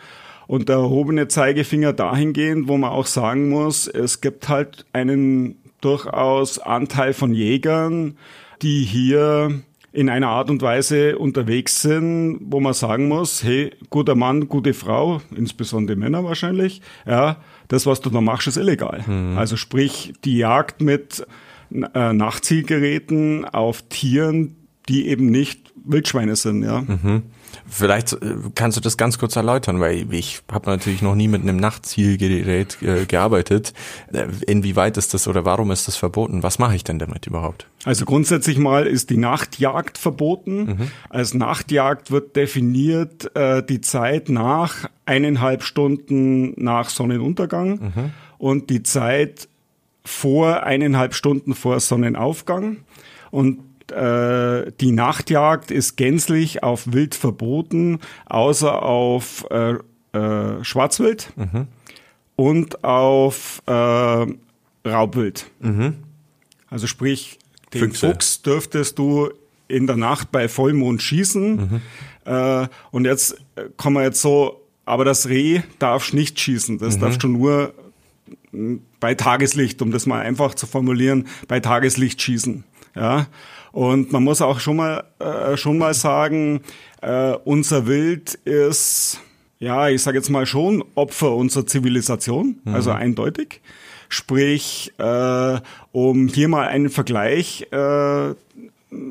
Und 0.45 0.67
der 0.67 0.75
erhobene 0.75 1.29
Zeigefinger 1.29 1.93
dahingehend, 1.93 2.67
wo 2.67 2.77
man 2.77 2.91
auch 2.91 3.05
sagen 3.05 3.49
muss, 3.49 3.87
es 3.87 4.19
gibt 4.19 4.49
halt 4.49 4.85
einen 4.91 5.55
durchaus 5.79 6.59
Anteil 6.59 7.13
von 7.13 7.33
Jägern, 7.33 8.17
die 8.61 8.83
hier 8.83 9.61
in 9.93 10.09
einer 10.09 10.27
Art 10.27 10.49
und 10.49 10.61
Weise 10.63 11.19
unterwegs 11.19 11.83
sind, 11.83 12.39
wo 12.41 12.59
man 12.59 12.73
sagen 12.73 13.07
muss, 13.07 13.43
hey, 13.43 13.71
guter 13.91 14.15
Mann, 14.15 14.49
gute 14.49 14.73
Frau, 14.73 15.21
insbesondere 15.35 15.95
Männer 15.95 16.23
wahrscheinlich, 16.23 16.81
ja, 17.05 17.37
das, 17.67 17.85
was 17.85 18.01
du 18.01 18.09
da 18.09 18.19
machst, 18.19 18.47
ist 18.47 18.57
illegal. 18.57 19.03
Mhm. 19.05 19.37
Also 19.37 19.55
sprich, 19.55 20.13
die 20.25 20.37
Jagd 20.37 20.81
mit 20.81 21.25
äh, 21.71 22.11
Nachzielgeräten 22.11 23.45
auf 23.45 23.83
Tieren, 23.83 24.55
die 24.89 25.07
eben 25.07 25.27
nicht 25.27 25.71
Wildschweine 25.85 26.35
sind, 26.35 26.63
ja. 26.63 26.81
Mhm. 26.81 27.23
Vielleicht 27.67 28.13
äh, 28.13 28.35
kannst 28.55 28.77
du 28.77 28.81
das 28.81 28.97
ganz 28.97 29.17
kurz 29.17 29.35
erläutern, 29.35 29.79
weil 29.79 30.11
ich 30.13 30.41
habe 30.51 30.69
natürlich 30.69 31.01
noch 31.01 31.15
nie 31.15 31.27
mit 31.27 31.41
einem 31.41 31.57
Nachtzielgerät 31.57 32.77
äh, 32.81 33.05
gearbeitet. 33.05 33.73
Äh, 34.11 34.27
inwieweit 34.47 34.97
ist 34.97 35.13
das 35.13 35.27
oder 35.27 35.45
warum 35.45 35.71
ist 35.71 35.87
das 35.87 35.95
verboten? 35.95 36.43
Was 36.43 36.59
mache 36.59 36.75
ich 36.75 36.83
denn 36.83 36.99
damit 36.99 37.27
überhaupt? 37.27 37.67
Also 37.85 38.05
grundsätzlich 38.05 38.57
mal 38.57 38.87
ist 38.87 39.09
die 39.09 39.17
Nachtjagd 39.17 39.97
verboten. 39.97 40.65
Mhm. 40.65 40.91
Als 41.09 41.33
Nachtjagd 41.33 42.11
wird 42.11 42.35
definiert 42.35 43.35
äh, 43.35 43.63
die 43.63 43.81
Zeit 43.81 44.29
nach 44.29 44.89
eineinhalb 45.05 45.63
Stunden 45.63 46.53
nach 46.61 46.89
Sonnenuntergang 46.89 47.69
mhm. 47.69 48.11
und 48.37 48.69
die 48.69 48.83
Zeit 48.83 49.47
vor 50.05 50.63
eineinhalb 50.63 51.13
Stunden 51.13 51.53
vor 51.53 51.79
Sonnenaufgang. 51.79 52.77
Und 53.31 53.59
äh, 53.93 54.71
die 54.79 54.91
Nachtjagd 54.91 55.71
ist 55.71 55.95
gänzlich 55.95 56.63
auf 56.63 56.91
Wild 56.91 57.15
verboten, 57.15 57.99
außer 58.25 58.83
auf 58.83 59.45
äh, 59.49 59.75
äh, 60.17 60.63
Schwarzwild 60.63 61.31
mhm. 61.35 61.67
und 62.35 62.83
auf 62.83 63.61
äh, 63.65 64.25
Raubwild. 64.85 65.49
Mhm. 65.59 65.95
Also 66.69 66.87
sprich, 66.87 67.39
den 67.73 67.81
Füchse. 67.81 68.11
Fuchs 68.11 68.41
dürftest 68.41 68.99
du 68.99 69.29
in 69.67 69.87
der 69.87 69.95
Nacht 69.95 70.31
bei 70.31 70.47
Vollmond 70.47 71.01
schießen. 71.01 71.55
Mhm. 71.55 71.81
Äh, 72.25 72.67
und 72.91 73.05
jetzt 73.05 73.35
äh, 73.55 73.65
kommen 73.77 73.97
wir 73.97 74.03
jetzt 74.03 74.21
so, 74.21 74.61
aber 74.85 75.05
das 75.05 75.29
Reh 75.29 75.61
darfst 75.79 76.13
nicht 76.13 76.39
schießen. 76.39 76.77
Das 76.77 76.97
mhm. 76.97 77.01
darfst 77.01 77.23
du 77.23 77.27
nur 77.27 77.73
bei 78.99 79.15
Tageslicht, 79.15 79.81
um 79.81 79.91
das 79.91 80.05
mal 80.05 80.21
einfach 80.21 80.53
zu 80.53 80.67
formulieren, 80.67 81.27
bei 81.47 81.59
Tageslicht 81.59 82.21
schießen. 82.21 82.63
Ja. 82.95 83.27
Und 83.73 84.11
man 84.11 84.23
muss 84.23 84.39
auch 84.41 84.59
schon 84.59 84.75
mal, 84.77 85.03
äh, 85.17 85.57
schon 85.57 85.79
mal 85.79 85.95
sagen, 85.95 86.61
äh, 87.01 87.33
unser 87.43 87.87
Wild 87.87 88.35
ist, 88.45 89.19
ja, 89.57 89.89
ich 89.89 90.03
sage 90.03 90.19
jetzt 90.19 90.29
mal 90.29 90.45
schon 90.45 90.83
Opfer 90.93 91.35
unserer 91.35 91.65
Zivilisation, 91.65 92.59
mhm. 92.63 92.73
also 92.75 92.91
eindeutig. 92.91 93.61
Sprich, 94.09 94.93
äh, 94.99 95.59
um 95.91 96.27
hier 96.27 96.49
mal 96.49 96.67
einen 96.67 96.91
Vergleich 96.91 97.67
äh, 97.71 98.35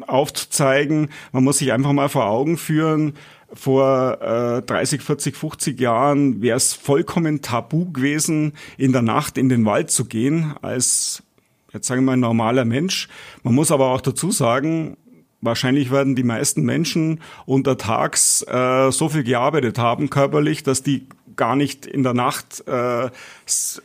aufzuzeigen, 0.07 1.11
man 1.33 1.43
muss 1.43 1.59
sich 1.59 1.73
einfach 1.73 1.93
mal 1.93 2.09
vor 2.09 2.27
Augen 2.27 2.57
führen, 2.57 3.15
vor 3.53 4.23
äh, 4.23 4.63
30, 4.63 5.03
40, 5.03 5.37
50 5.37 5.81
Jahren 5.81 6.41
wäre 6.41 6.57
es 6.57 6.73
vollkommen 6.73 7.43
tabu 7.43 7.91
gewesen, 7.91 8.53
in 8.79 8.93
der 8.93 9.03
Nacht 9.03 9.39
in 9.39 9.49
den 9.49 9.65
Wald 9.65 9.91
zu 9.91 10.05
gehen 10.05 10.55
als 10.63 11.25
jetzt 11.73 11.87
sagen 11.87 12.03
wir 12.03 12.07
mal, 12.07 12.13
ein 12.15 12.21
normaler 12.21 12.65
Mensch. 12.65 13.09
Man 13.43 13.55
muss 13.55 13.71
aber 13.71 13.89
auch 13.89 14.01
dazu 14.01 14.31
sagen, 14.31 14.97
wahrscheinlich 15.41 15.91
werden 15.91 16.15
die 16.15 16.23
meisten 16.23 16.63
Menschen 16.63 17.21
untertags 17.47 18.43
äh, 18.43 18.91
so 18.91 19.09
viel 19.09 19.25
gearbeitet 19.25 19.79
haben 19.79 20.11
körperlich, 20.11 20.63
dass 20.63 20.83
die 20.83 21.07
gar 21.37 21.57
nicht 21.57 21.87
in 21.87 22.03
der 22.03 22.15
Nacht 22.15 22.63
äh, 22.67 23.07
äh, 23.07 23.11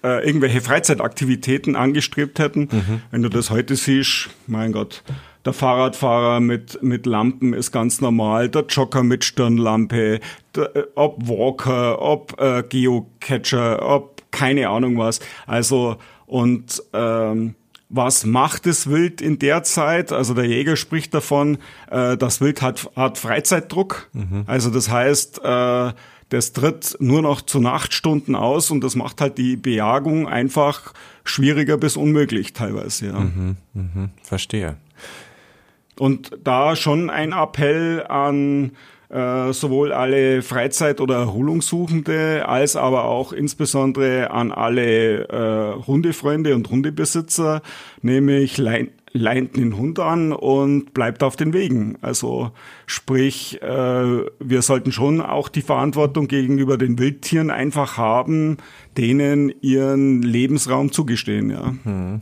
irgendwelche 0.04 0.62
Freizeitaktivitäten 0.62 1.76
angestrebt 1.76 2.40
hätten. 2.40 2.68
Mhm. 2.72 3.02
Wenn 3.12 3.24
du 3.24 3.30
das 3.30 3.50
heute 3.50 3.76
siehst, 3.76 4.30
mein 4.48 4.74
Gott, 4.74 5.04
der 5.46 5.54
Fahrradfahrer 5.54 6.42
mit, 6.42 6.84
mit 6.84 7.06
Lampen 7.06 7.54
ist 7.54 7.72
ganz 7.72 8.02
normal, 8.02 8.50
der 8.50 8.66
Jogger 8.68 9.04
mit 9.04 9.24
Stirnlampe, 9.24 10.20
der, 10.56 10.76
äh, 10.76 10.84
ob 10.96 11.28
Walker, 11.28 12.02
ob 12.02 12.40
äh, 12.40 12.64
Geocacher, 12.68 13.82
ob 13.82 14.22
keine 14.32 14.70
Ahnung 14.70 14.98
was. 14.98 15.22
Also 15.46 15.98
und 16.26 16.84
ähm, 16.94 17.56
was 17.90 18.26
macht 18.26 18.66
das 18.66 18.90
Wild 18.90 19.22
in 19.22 19.40
der 19.40 19.64
Zeit? 19.64 20.12
Also 20.12 20.34
der 20.34 20.46
Jäger 20.46 20.76
spricht 20.76 21.14
davon, 21.14 21.58
äh, 21.90 22.18
das 22.18 22.42
Wild 22.42 22.62
hat, 22.62 22.90
hat 22.96 23.18
Freizeitdruck. 23.18 24.10
Mhm. 24.14 24.44
Also 24.46 24.70
das 24.70 24.90
heißt, 24.90 25.42
äh, 25.44 25.94
das 26.30 26.52
tritt 26.52 26.98
nur 27.00 27.22
noch 27.22 27.42
zu 27.42 27.60
Nachtstunden 27.60 28.36
aus 28.36 28.70
und 28.72 28.84
das 28.84 28.96
macht 28.96 29.22
halt 29.22 29.38
die 29.38 29.56
Bejagung 29.56 30.28
einfach 30.28 30.94
schwieriger 31.24 31.78
bis 31.78 31.96
unmöglich 31.96 32.52
teilweise. 32.52 33.08
Ja. 33.08 33.20
Mhm, 33.20 33.56
mh, 33.74 34.10
verstehe. 34.24 34.76
Und 35.98 36.32
da 36.44 36.76
schon 36.76 37.10
ein 37.10 37.32
Appell 37.32 38.06
an 38.08 38.72
äh, 39.10 39.54
sowohl 39.54 39.94
alle 39.94 40.42
Freizeit- 40.42 41.00
oder 41.00 41.16
Erholungssuchende 41.16 42.48
als 42.48 42.76
aber 42.76 43.06
auch 43.06 43.32
insbesondere 43.32 44.32
an 44.32 44.52
alle 44.52 45.30
äh, 45.30 45.86
Hundefreunde 45.88 46.56
und 46.56 46.70
Hundebesitzer, 46.70 47.62
nämlich 48.02 48.58
leint 48.58 49.56
den 49.56 49.78
Hund 49.78 50.00
an 50.00 50.34
und 50.34 50.94
bleibt 50.94 51.24
auf 51.24 51.36
den 51.36 51.54
Wegen. 51.54 51.98
Also 52.02 52.52
sprich, 52.86 53.62
äh, 53.62 53.66
wir 54.40 54.62
sollten 54.62 54.92
schon 54.92 55.22
auch 55.22 55.50
die 55.50 55.62
Verantwortung 55.62 56.28
gegenüber 56.28 56.78
den 56.78 57.00
Wildtieren 57.00 57.50
einfach 57.50 57.98
haben, 57.98 58.58
denen 58.98 59.54
ihren 59.62 60.22
Lebensraum 60.22 60.92
zugestehen. 60.92 61.50
Ja. 61.50 61.74
Hm. 61.84 62.22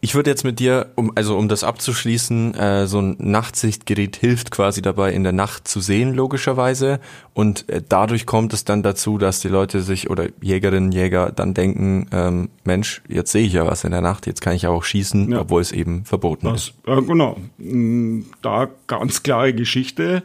Ich 0.00 0.14
würde 0.14 0.30
jetzt 0.30 0.44
mit 0.44 0.58
dir, 0.58 0.92
um 0.94 1.12
also 1.14 1.36
um 1.36 1.48
das 1.48 1.64
abzuschließen, 1.64 2.54
äh, 2.54 2.86
so 2.86 3.00
ein 3.00 3.16
Nachtsichtgerät 3.18 4.16
hilft 4.16 4.50
quasi 4.50 4.82
dabei, 4.82 5.12
in 5.12 5.22
der 5.22 5.32
Nacht 5.32 5.68
zu 5.68 5.80
sehen, 5.80 6.14
logischerweise. 6.14 7.00
Und 7.34 7.68
äh, 7.68 7.82
dadurch 7.86 8.26
kommt 8.26 8.52
es 8.52 8.64
dann 8.64 8.82
dazu, 8.82 9.18
dass 9.18 9.40
die 9.40 9.48
Leute 9.48 9.82
sich 9.82 10.10
oder 10.10 10.28
Jägerinnen, 10.40 10.92
Jäger 10.92 11.32
dann 11.32 11.54
denken, 11.54 12.08
ähm, 12.12 12.48
Mensch, 12.64 13.02
jetzt 13.08 13.32
sehe 13.32 13.46
ich 13.46 13.52
ja 13.52 13.66
was 13.66 13.84
in 13.84 13.90
der 13.90 14.00
Nacht, 14.00 14.26
jetzt 14.26 14.40
kann 14.40 14.54
ich 14.54 14.66
auch 14.66 14.84
schießen, 14.84 15.32
ja. 15.32 15.40
obwohl 15.40 15.60
es 15.60 15.72
eben 15.72 16.04
verboten 16.04 16.46
das, 16.46 16.68
ist. 16.68 16.74
Äh, 16.86 17.02
genau. 17.02 17.36
Mm, 17.58 18.22
da 18.42 18.68
ganz 18.86 19.22
klare 19.22 19.54
Geschichte. 19.54 20.22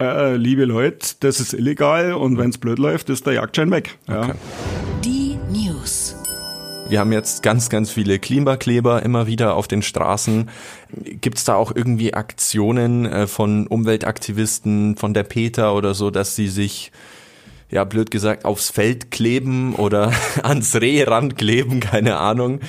Äh, 0.00 0.36
liebe 0.36 0.64
Leute, 0.64 1.14
das 1.20 1.40
ist 1.40 1.54
illegal 1.54 2.14
und 2.14 2.36
wenn 2.36 2.50
es 2.50 2.58
blöd 2.58 2.78
läuft, 2.78 3.10
ist 3.10 3.26
der 3.26 3.34
Jagdschein 3.34 3.70
weg. 3.70 3.96
Ja. 4.08 4.22
Okay. 4.22 4.34
Die 5.04 5.38
News. 5.50 6.16
Wir 6.88 7.00
haben 7.00 7.12
jetzt 7.12 7.42
ganz, 7.42 7.70
ganz 7.70 7.90
viele 7.90 8.18
Klimakleber 8.18 9.02
immer 9.02 9.26
wieder 9.26 9.54
auf 9.54 9.66
den 9.66 9.82
Straßen. 9.82 10.50
Gibt 11.20 11.38
es 11.38 11.44
da 11.44 11.54
auch 11.54 11.74
irgendwie 11.74 12.14
Aktionen 12.14 13.06
äh, 13.06 13.26
von 13.26 13.66
Umweltaktivisten, 13.66 14.96
von 14.96 15.14
der 15.14 15.22
Peter 15.22 15.74
oder 15.74 15.94
so, 15.94 16.10
dass 16.10 16.36
sie 16.36 16.46
sich, 16.48 16.92
ja, 17.70 17.84
blöd 17.84 18.10
gesagt, 18.10 18.44
aufs 18.44 18.70
Feld 18.70 19.10
kleben 19.10 19.74
oder 19.74 20.12
ans 20.42 20.76
Rehrand 20.76 21.38
kleben, 21.38 21.80
keine 21.80 22.18
Ahnung? 22.18 22.60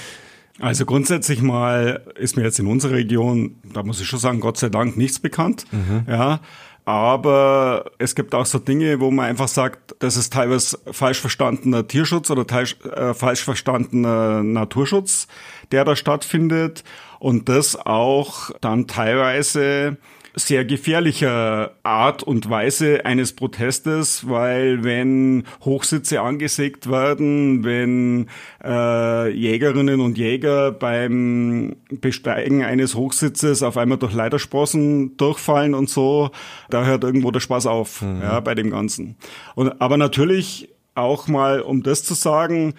Also 0.60 0.86
grundsätzlich 0.86 1.42
mal 1.42 2.02
ist 2.16 2.38
mir 2.38 2.44
jetzt 2.44 2.60
in 2.60 2.68
unserer 2.68 2.94
Region, 2.94 3.58
da 3.74 3.84
muss 3.84 4.00
ich 4.00 4.08
schon 4.08 4.20
sagen, 4.20 4.40
Gott 4.40 4.58
sei 4.58 4.70
Dank 4.70 4.96
nichts 4.96 5.20
bekannt. 5.20 5.66
Mhm. 5.72 6.06
Ja, 6.08 6.40
aber 6.86 7.86
es 7.98 8.14
gibt 8.14 8.36
auch 8.36 8.46
so 8.46 8.60
Dinge, 8.60 9.00
wo 9.00 9.10
man 9.10 9.26
einfach 9.26 9.48
sagt, 9.48 9.96
das 10.00 10.18
ist 10.18 10.32
teilweise 10.34 10.78
falsch 10.92 11.20
verstandener 11.20 11.88
Tierschutz 11.88 12.30
oder 12.30 12.46
teils, 12.46 12.76
äh, 12.84 13.16
falsch 13.16 13.44
verstandener 13.44 14.44
Naturschutz, 14.44 15.28
der 15.72 15.84
da 15.84 15.96
stattfindet. 15.96 16.84
Und 17.20 17.50
das 17.50 17.76
auch 17.76 18.52
dann 18.62 18.86
teilweise 18.86 19.98
sehr 20.36 20.66
gefährlicher 20.66 21.72
Art 21.84 22.22
und 22.22 22.50
Weise 22.50 23.06
eines 23.06 23.34
Protestes, 23.34 24.28
weil 24.30 24.84
wenn 24.84 25.44
Hochsitze 25.64 26.22
angesägt 26.22 26.90
werden, 26.90 27.64
wenn 27.64 28.28
äh, 28.64 29.30
Jägerinnen 29.30 30.02
und 30.02 30.18
Jäger 30.18 30.72
beim 30.72 31.78
Besteigen 31.90 32.64
eines 32.64 32.96
Hochsitzes 32.96 33.64
auf 33.64 33.78
einmal 33.78 33.98
durch 33.98 34.14
Leitersprossen 34.14 35.16
durchfallen 35.18 35.74
und 35.74 35.90
so, 35.90 36.32
da 36.70 36.86
hört 36.86 37.04
irgendwo 37.04 37.32
der 37.32 37.40
Spaß 37.40 37.66
auf, 37.68 38.02
mhm. 38.02 38.22
ja, 38.22 38.40
bei 38.42 38.56
dem 38.56 38.72
Ganzen. 38.72 39.16
Und, 39.56 39.82
aber 39.82 39.98
natürlich 39.98 40.70
auch 40.96 41.28
mal, 41.28 41.62
um 41.62 41.82
das 41.82 42.04
zu 42.04 42.14
sagen, 42.14 42.74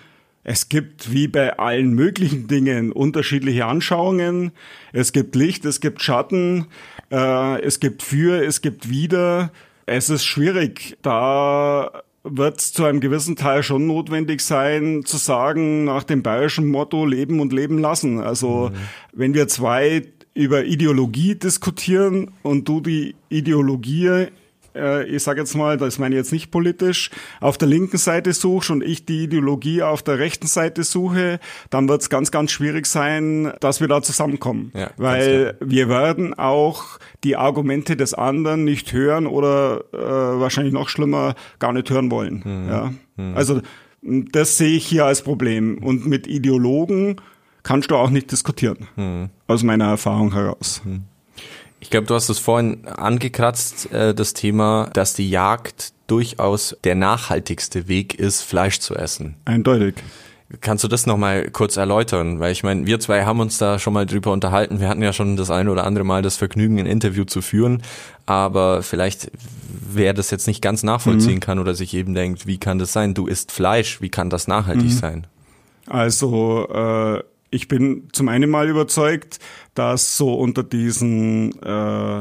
es 0.49 0.69
gibt 0.69 1.11
wie 1.11 1.27
bei 1.27 1.59
allen 1.59 1.93
möglichen 1.93 2.47
Dingen 2.47 2.93
unterschiedliche 2.93 3.67
Anschauungen. 3.67 4.53
Es 4.93 5.11
gibt 5.11 5.35
Licht, 5.35 5.65
es 5.65 5.81
gibt 5.81 6.01
Schatten, 6.03 6.67
äh, 7.11 7.61
es 7.63 7.81
gibt 7.81 8.05
für, 8.05 8.45
es 8.45 8.61
gibt 8.61 8.89
wieder. 8.89 9.51
Es 9.87 10.09
ist 10.09 10.25
schwierig. 10.25 10.99
Da 11.03 11.91
wird 12.23 12.61
es 12.61 12.73
zu 12.73 12.85
einem 12.85 13.01
gewissen 13.01 13.35
Teil 13.35 13.65
schon 13.65 13.89
notwendig 13.89 14.41
sein, 14.41 15.03
zu 15.05 15.17
sagen, 15.17 15.83
nach 15.83 16.05
dem 16.05 16.23
bayerischen 16.23 16.69
Motto 16.69 17.05
leben 17.05 17.41
und 17.41 17.53
leben 17.53 17.79
lassen. 17.79 18.21
Also 18.21 18.71
mhm. 18.71 18.77
wenn 19.15 19.35
wir 19.35 19.49
zwei 19.49 20.05
über 20.35 20.65
Ideologie 20.65 21.35
diskutieren 21.35 22.31
und 22.45 22.69
du 22.69 22.81
die 22.81 23.17
Ideologie 23.31 24.29
äh, 24.77 25.05
ich 25.05 25.23
sage 25.23 25.41
jetzt 25.41 25.55
mal, 25.55 25.77
das 25.77 25.99
meine 25.99 26.15
ich 26.15 26.19
jetzt 26.19 26.33
nicht 26.33 26.51
politisch, 26.51 27.11
auf 27.41 27.59
der 27.59 27.69
linken 27.69 27.97
Seite 27.97 28.33
suchst 28.33 28.71
und 28.71 28.83
ich 28.83 29.07
die 29.07 29.25
Ideologie 29.25 29.83
auf 29.83 30.03
der 30.03 30.19
rechten 30.19 30.47
Seite 30.47 30.85
suche, 30.85 31.41
dann 31.71 31.89
wird 31.89 32.03
es 32.03 32.11
ganz, 32.11 32.31
ganz 32.31 32.51
schwierig 32.51 32.87
sein, 32.87 33.53
dass 33.61 33.81
wir 33.81 33.89
da 33.89 34.03
zusammenkommen. 34.03 34.73
Ja, 34.75 34.91
Weil 34.97 35.57
wir 35.61 35.89
werden 35.89 36.35
auch 36.35 36.99
die 37.25 37.37
Argumente 37.37 37.97
des 37.97 38.15
anderen 38.15 38.65
nicht 38.65 38.93
hören 38.93 39.27
oder 39.27 39.85
äh, 39.93 39.99
wahrscheinlich 39.99 40.73
noch 40.73 40.89
schlimmer 40.89 41.35
gar 41.59 41.73
nicht 41.73 41.91
hören 41.91 42.11
wollen. 42.11 42.43
Mhm. 42.45 42.69
Ja? 42.69 42.93
Mhm. 43.17 43.37
Also 43.37 43.61
das 44.03 44.57
sehe 44.57 44.77
ich 44.77 44.87
hier 44.87 45.05
als 45.05 45.23
Problem. 45.23 45.79
Und 45.79 46.07
mit 46.07 46.27
Ideologen 46.27 47.17
kannst 47.63 47.91
du 47.91 47.97
auch 47.97 48.11
nicht 48.11 48.31
diskutieren, 48.31 48.89
mhm. 48.97 49.31
aus 49.47 49.63
meiner 49.63 49.87
Erfahrung 49.87 50.33
heraus. 50.33 50.83
Mhm. 50.85 51.05
Ich 51.87 51.91
glaube, 51.91 52.09
du 52.09 52.17
hast 52.17 52.29
es 52.29 52.41
vorhin 52.41 52.85
angekratzt, 52.89 53.93
äh, 53.93 54.13
das 54.13 54.35
Thema, 54.35 54.91
dass 54.93 55.15
die 55.15 55.31
Jagd 55.31 55.93
durchaus 56.09 56.77
der 56.83 56.97
nachhaltigste 56.97 57.87
Weg 57.87 58.19
ist, 58.19 58.43
Fleisch 58.43 58.81
zu 58.81 58.97
essen. 58.97 59.37
Eindeutig. 59.45 59.95
Kannst 60.61 60.83
du 60.83 60.89
das 60.89 61.07
nochmal 61.07 61.49
kurz 61.53 61.77
erläutern? 61.77 62.41
Weil 62.41 62.51
ich 62.51 62.65
meine, 62.65 62.89
wir 62.89 62.99
zwei 62.99 63.25
haben 63.25 63.39
uns 63.39 63.59
da 63.59 63.79
schon 63.79 63.93
mal 63.93 64.05
drüber 64.05 64.33
unterhalten. 64.33 64.81
Wir 64.81 64.89
hatten 64.89 65.01
ja 65.01 65.13
schon 65.13 65.37
das 65.37 65.49
eine 65.49 65.71
oder 65.71 65.85
andere 65.85 66.03
Mal 66.03 66.23
das 66.23 66.37
Vergnügen, 66.37 66.81
ein 66.81 66.87
Interview 66.87 67.23
zu 67.23 67.41
führen. 67.41 67.85
Aber 68.27 68.83
vielleicht, 68.83 69.31
wer 69.89 70.13
das 70.13 70.33
jetzt 70.33 70.49
nicht 70.49 70.63
ganz 70.63 70.83
nachvollziehen 70.83 71.37
mhm. 71.37 71.41
kann 71.41 71.61
oder 71.61 71.77
sich 71.77 71.95
eben 71.95 72.15
denkt, 72.15 72.49
wie 72.49 72.59
kann 72.59 72.81
das 72.81 72.93
sein? 72.93 73.15
Du 73.15 73.29
isst 73.29 73.53
Fleisch, 73.53 74.01
wie 74.01 74.09
kann 74.09 74.29
das 74.29 74.49
nachhaltig 74.49 74.87
mhm. 74.87 74.91
sein? 74.91 75.27
Also, 75.87 76.69
äh, 76.69 77.23
ich 77.57 77.69
bin 77.69 78.09
zum 78.13 78.29
einen 78.29 78.51
mal 78.51 78.69
überzeugt, 78.69 79.41
dass 79.75 80.17
so 80.17 80.35
unter 80.35 80.63
diesen, 80.63 81.53
äh, 81.63 82.21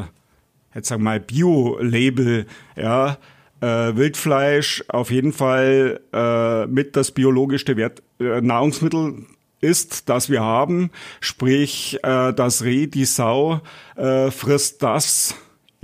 jetzt 0.73 0.87
sagen 0.87 1.01
wir 1.01 1.11
mal, 1.11 1.19
Bio-Label, 1.19 2.47
ja, 2.75 3.17
äh, 3.61 3.95
Wildfleisch 3.95 4.83
auf 4.87 5.11
jeden 5.11 5.33
Fall 5.33 5.99
äh, 6.13 6.65
mit 6.67 6.95
das 6.95 7.11
biologischste 7.11 7.75
Wert, 7.75 8.01
äh, 8.19 8.41
Nahrungsmittel 8.41 9.25
ist, 9.59 10.09
das 10.09 10.29
wir 10.29 10.41
haben. 10.41 10.89
Sprich, 11.19 11.99
äh, 12.03 12.33
das 12.33 12.63
Reh, 12.63 12.87
die 12.87 13.05
Sau 13.05 13.61
äh, 13.97 14.31
frisst 14.31 14.83
das 14.83 15.35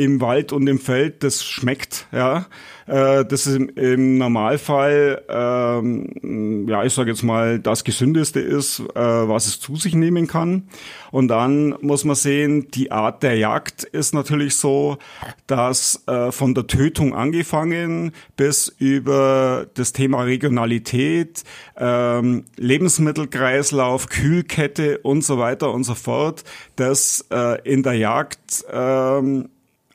im 0.02 0.20
Wald 0.20 0.52
und 0.52 0.68
im 0.68 0.80
Feld, 0.80 1.24
das 1.24 1.44
schmeckt, 1.44 2.08
ja. 2.12 2.48
Äh, 2.88 3.24
das 3.26 3.46
ist 3.46 3.56
im, 3.56 3.70
im 3.70 4.18
Normalfall, 4.18 5.24
ähm, 5.30 6.68
ja, 6.68 6.84
ich 6.84 6.94
sage 6.94 7.12
jetzt 7.12 7.22
mal, 7.22 7.60
das 7.60 7.84
Gesündeste 7.84 8.40
ist, 8.40 8.80
äh, 8.80 8.86
was 8.96 9.46
es 9.46 9.60
zu 9.60 9.76
sich 9.76 9.94
nehmen 9.94 10.26
kann. 10.26 10.68
Und 11.12 11.28
dann 11.28 11.76
muss 11.82 12.04
man 12.04 12.16
sehen, 12.16 12.70
die 12.72 12.92
Art 12.92 13.22
der 13.22 13.38
Jagd 13.38 13.84
ist 13.84 14.14
natürlich 14.14 14.56
so, 14.56 14.98
dass 15.46 16.04
äh, 16.08 16.32
von 16.32 16.56
der 16.56 16.66
Tötung 16.66 17.14
angefangen 17.14 18.12
bis 18.36 18.70
über 18.80 19.68
das 19.76 19.94
Thema 19.94 20.24
Regionalität, 20.24 21.44
ähm, 21.78 22.46
Lebensmittelkreislauf, 22.58 24.08
Kühlkette 24.08 24.98
und 25.00 25.24
so 25.24 25.38
weiter 25.38 25.72
und 25.72 25.84
so 25.84 25.94
fort, 25.94 26.44
das 26.76 27.26
äh, 27.32 27.62
in 27.70 27.84
der 27.84 27.94
Jagd 27.94 28.66
ähm, 28.72 29.50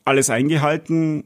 alles 0.07 0.31
eingehalten 0.31 1.25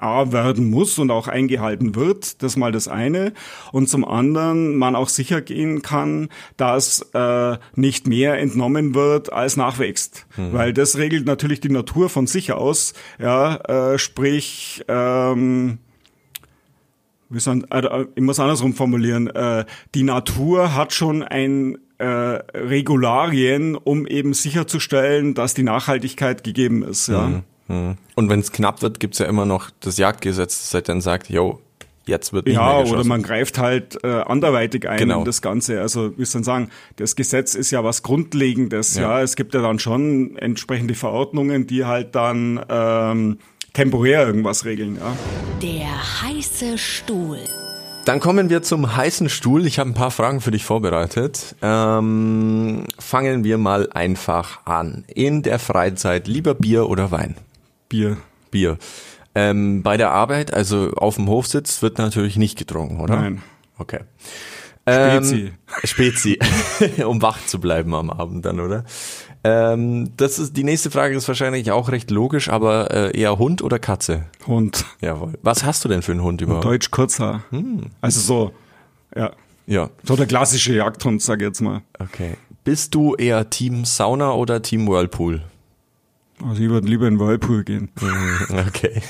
A, 0.00 0.32
werden 0.32 0.70
muss 0.70 0.98
und 0.98 1.10
auch 1.10 1.28
eingehalten 1.28 1.94
wird, 1.94 2.42
das 2.42 2.56
mal 2.56 2.72
das 2.72 2.88
eine. 2.88 3.32
Und 3.70 3.88
zum 3.88 4.04
anderen 4.04 4.76
man 4.76 4.96
auch 4.96 5.10
sicher 5.10 5.42
gehen 5.42 5.82
kann, 5.82 6.30
dass 6.56 7.02
äh, 7.12 7.58
nicht 7.74 8.06
mehr 8.06 8.38
entnommen 8.38 8.94
wird, 8.94 9.30
als 9.32 9.58
nachwächst. 9.58 10.26
Mhm. 10.36 10.52
Weil 10.54 10.72
das 10.72 10.96
regelt 10.96 11.26
natürlich 11.26 11.60
die 11.60 11.68
Natur 11.68 12.08
von 12.08 12.26
sich 12.26 12.52
aus. 12.52 12.94
Ja, 13.18 13.56
äh, 13.56 13.98
sprich, 13.98 14.82
ähm, 14.88 15.78
wie 17.28 17.40
soll, 17.40 17.64
äh, 17.70 18.06
ich 18.14 18.22
muss 18.22 18.40
andersrum 18.40 18.72
formulieren, 18.72 19.26
äh, 19.26 19.66
die 19.94 20.02
Natur 20.02 20.74
hat 20.74 20.94
schon 20.94 21.22
ein 21.22 21.76
äh, 21.98 22.06
Regularien, 22.06 23.76
um 23.76 24.06
eben 24.06 24.32
sicherzustellen, 24.32 25.34
dass 25.34 25.52
die 25.52 25.62
Nachhaltigkeit 25.62 26.42
gegeben 26.42 26.82
ist. 26.82 27.08
Ja. 27.08 27.26
Mhm. 27.26 27.42
Hm. 27.70 27.96
Und 28.16 28.28
wenn 28.28 28.40
es 28.40 28.50
knapp 28.50 28.82
wird, 28.82 28.98
gibt's 28.98 29.18
ja 29.18 29.26
immer 29.26 29.46
noch 29.46 29.70
das 29.80 29.96
Jagdgesetz, 29.96 30.60
das 30.62 30.74
halt 30.74 30.88
dann 30.88 31.00
sagt, 31.00 31.30
yo, 31.30 31.60
jetzt 32.04 32.32
wird 32.32 32.46
nicht 32.46 32.56
Ja, 32.56 32.82
mehr 32.82 32.92
oder 32.92 33.04
man 33.04 33.22
greift 33.22 33.58
halt 33.58 34.02
äh, 34.02 34.08
anderweitig 34.08 34.88
ein 34.88 34.98
genau. 34.98 35.20
in 35.20 35.24
das 35.24 35.40
Ganze. 35.40 35.80
Also 35.80 36.12
soll 36.18 36.40
ich 36.40 36.44
sagen, 36.44 36.70
das 36.96 37.14
Gesetz 37.14 37.54
ist 37.54 37.70
ja 37.70 37.84
was 37.84 38.02
Grundlegendes. 38.02 38.96
Ja. 38.96 39.02
ja. 39.02 39.22
es 39.22 39.36
gibt 39.36 39.54
ja 39.54 39.62
dann 39.62 39.78
schon 39.78 40.36
entsprechende 40.36 40.94
Verordnungen, 40.94 41.68
die 41.68 41.84
halt 41.84 42.16
dann 42.16 42.60
ähm, 42.68 43.38
temporär 43.72 44.26
irgendwas 44.26 44.64
regeln. 44.64 44.96
Ja. 44.96 45.16
Der 45.62 46.22
heiße 46.22 46.76
Stuhl. 46.76 47.38
Dann 48.04 48.18
kommen 48.18 48.50
wir 48.50 48.62
zum 48.62 48.96
heißen 48.96 49.28
Stuhl. 49.28 49.66
Ich 49.66 49.78
habe 49.78 49.90
ein 49.90 49.94
paar 49.94 50.10
Fragen 50.10 50.40
für 50.40 50.50
dich 50.50 50.64
vorbereitet. 50.64 51.54
Ähm, 51.62 52.84
fangen 52.98 53.44
wir 53.44 53.58
mal 53.58 53.88
einfach 53.92 54.66
an. 54.66 55.04
In 55.14 55.42
der 55.42 55.60
Freizeit 55.60 56.26
lieber 56.26 56.54
Bier 56.54 56.88
oder 56.88 57.10
Wein? 57.12 57.36
Bier. 57.90 58.16
Bier. 58.50 58.78
Ähm, 59.34 59.82
bei 59.82 59.98
der 59.98 60.10
Arbeit, 60.12 60.54
also 60.54 60.92
auf 60.92 61.16
dem 61.16 61.28
Hofsitz, 61.28 61.82
wird 61.82 61.98
natürlich 61.98 62.36
nicht 62.36 62.58
getrunken, 62.58 63.00
oder? 63.00 63.16
Nein. 63.16 63.42
Okay. 63.78 64.00
Ähm, 64.86 65.52
Spezi, 65.84 66.38
um 67.04 67.20
wach 67.20 67.44
zu 67.46 67.60
bleiben 67.60 67.94
am 67.94 68.10
Abend 68.10 68.46
dann, 68.46 68.60
oder? 68.60 68.84
Ähm, 69.44 70.12
das 70.16 70.38
ist 70.38 70.56
die 70.56 70.64
nächste 70.64 70.90
Frage 70.90 71.16
ist 71.16 71.28
wahrscheinlich 71.28 71.70
auch 71.70 71.90
recht 71.90 72.10
logisch, 72.10 72.48
aber 72.48 72.90
äh, 72.90 73.18
eher 73.18 73.38
Hund 73.38 73.62
oder 73.62 73.78
Katze? 73.78 74.24
Hund. 74.46 74.84
Jawohl. 75.00 75.34
Was 75.42 75.64
hast 75.64 75.84
du 75.84 75.88
denn 75.88 76.02
für 76.02 76.12
einen 76.12 76.22
Hund 76.22 76.40
überhaupt? 76.40 76.64
Deutsch 76.64 76.90
Kurzhaar. 76.90 77.42
Hm. 77.50 77.86
Also 78.00 78.20
so, 78.20 78.52
ja. 79.14 79.32
Ja. 79.66 79.90
So 80.02 80.16
der 80.16 80.26
klassische 80.26 80.74
Jagdhund, 80.74 81.22
sag 81.22 81.40
ich 81.40 81.46
jetzt 81.46 81.60
mal. 81.60 81.82
Okay. 81.98 82.36
Bist 82.64 82.94
du 82.94 83.14
eher 83.14 83.48
Team 83.48 83.84
Sauna 83.84 84.32
oder 84.32 84.62
Team 84.62 84.88
Whirlpool? 84.88 85.42
Also 86.46 86.62
ich 86.62 86.68
würde 86.68 86.88
lieber 86.88 87.06
in 87.06 87.18
Whirlpool 87.18 87.64
gehen. 87.64 87.90
Okay. 88.68 89.02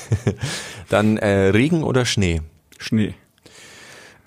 Dann 0.89 1.17
äh, 1.17 1.49
Regen 1.49 1.83
oder 1.83 2.05
Schnee? 2.05 2.41
Schnee. 2.77 3.15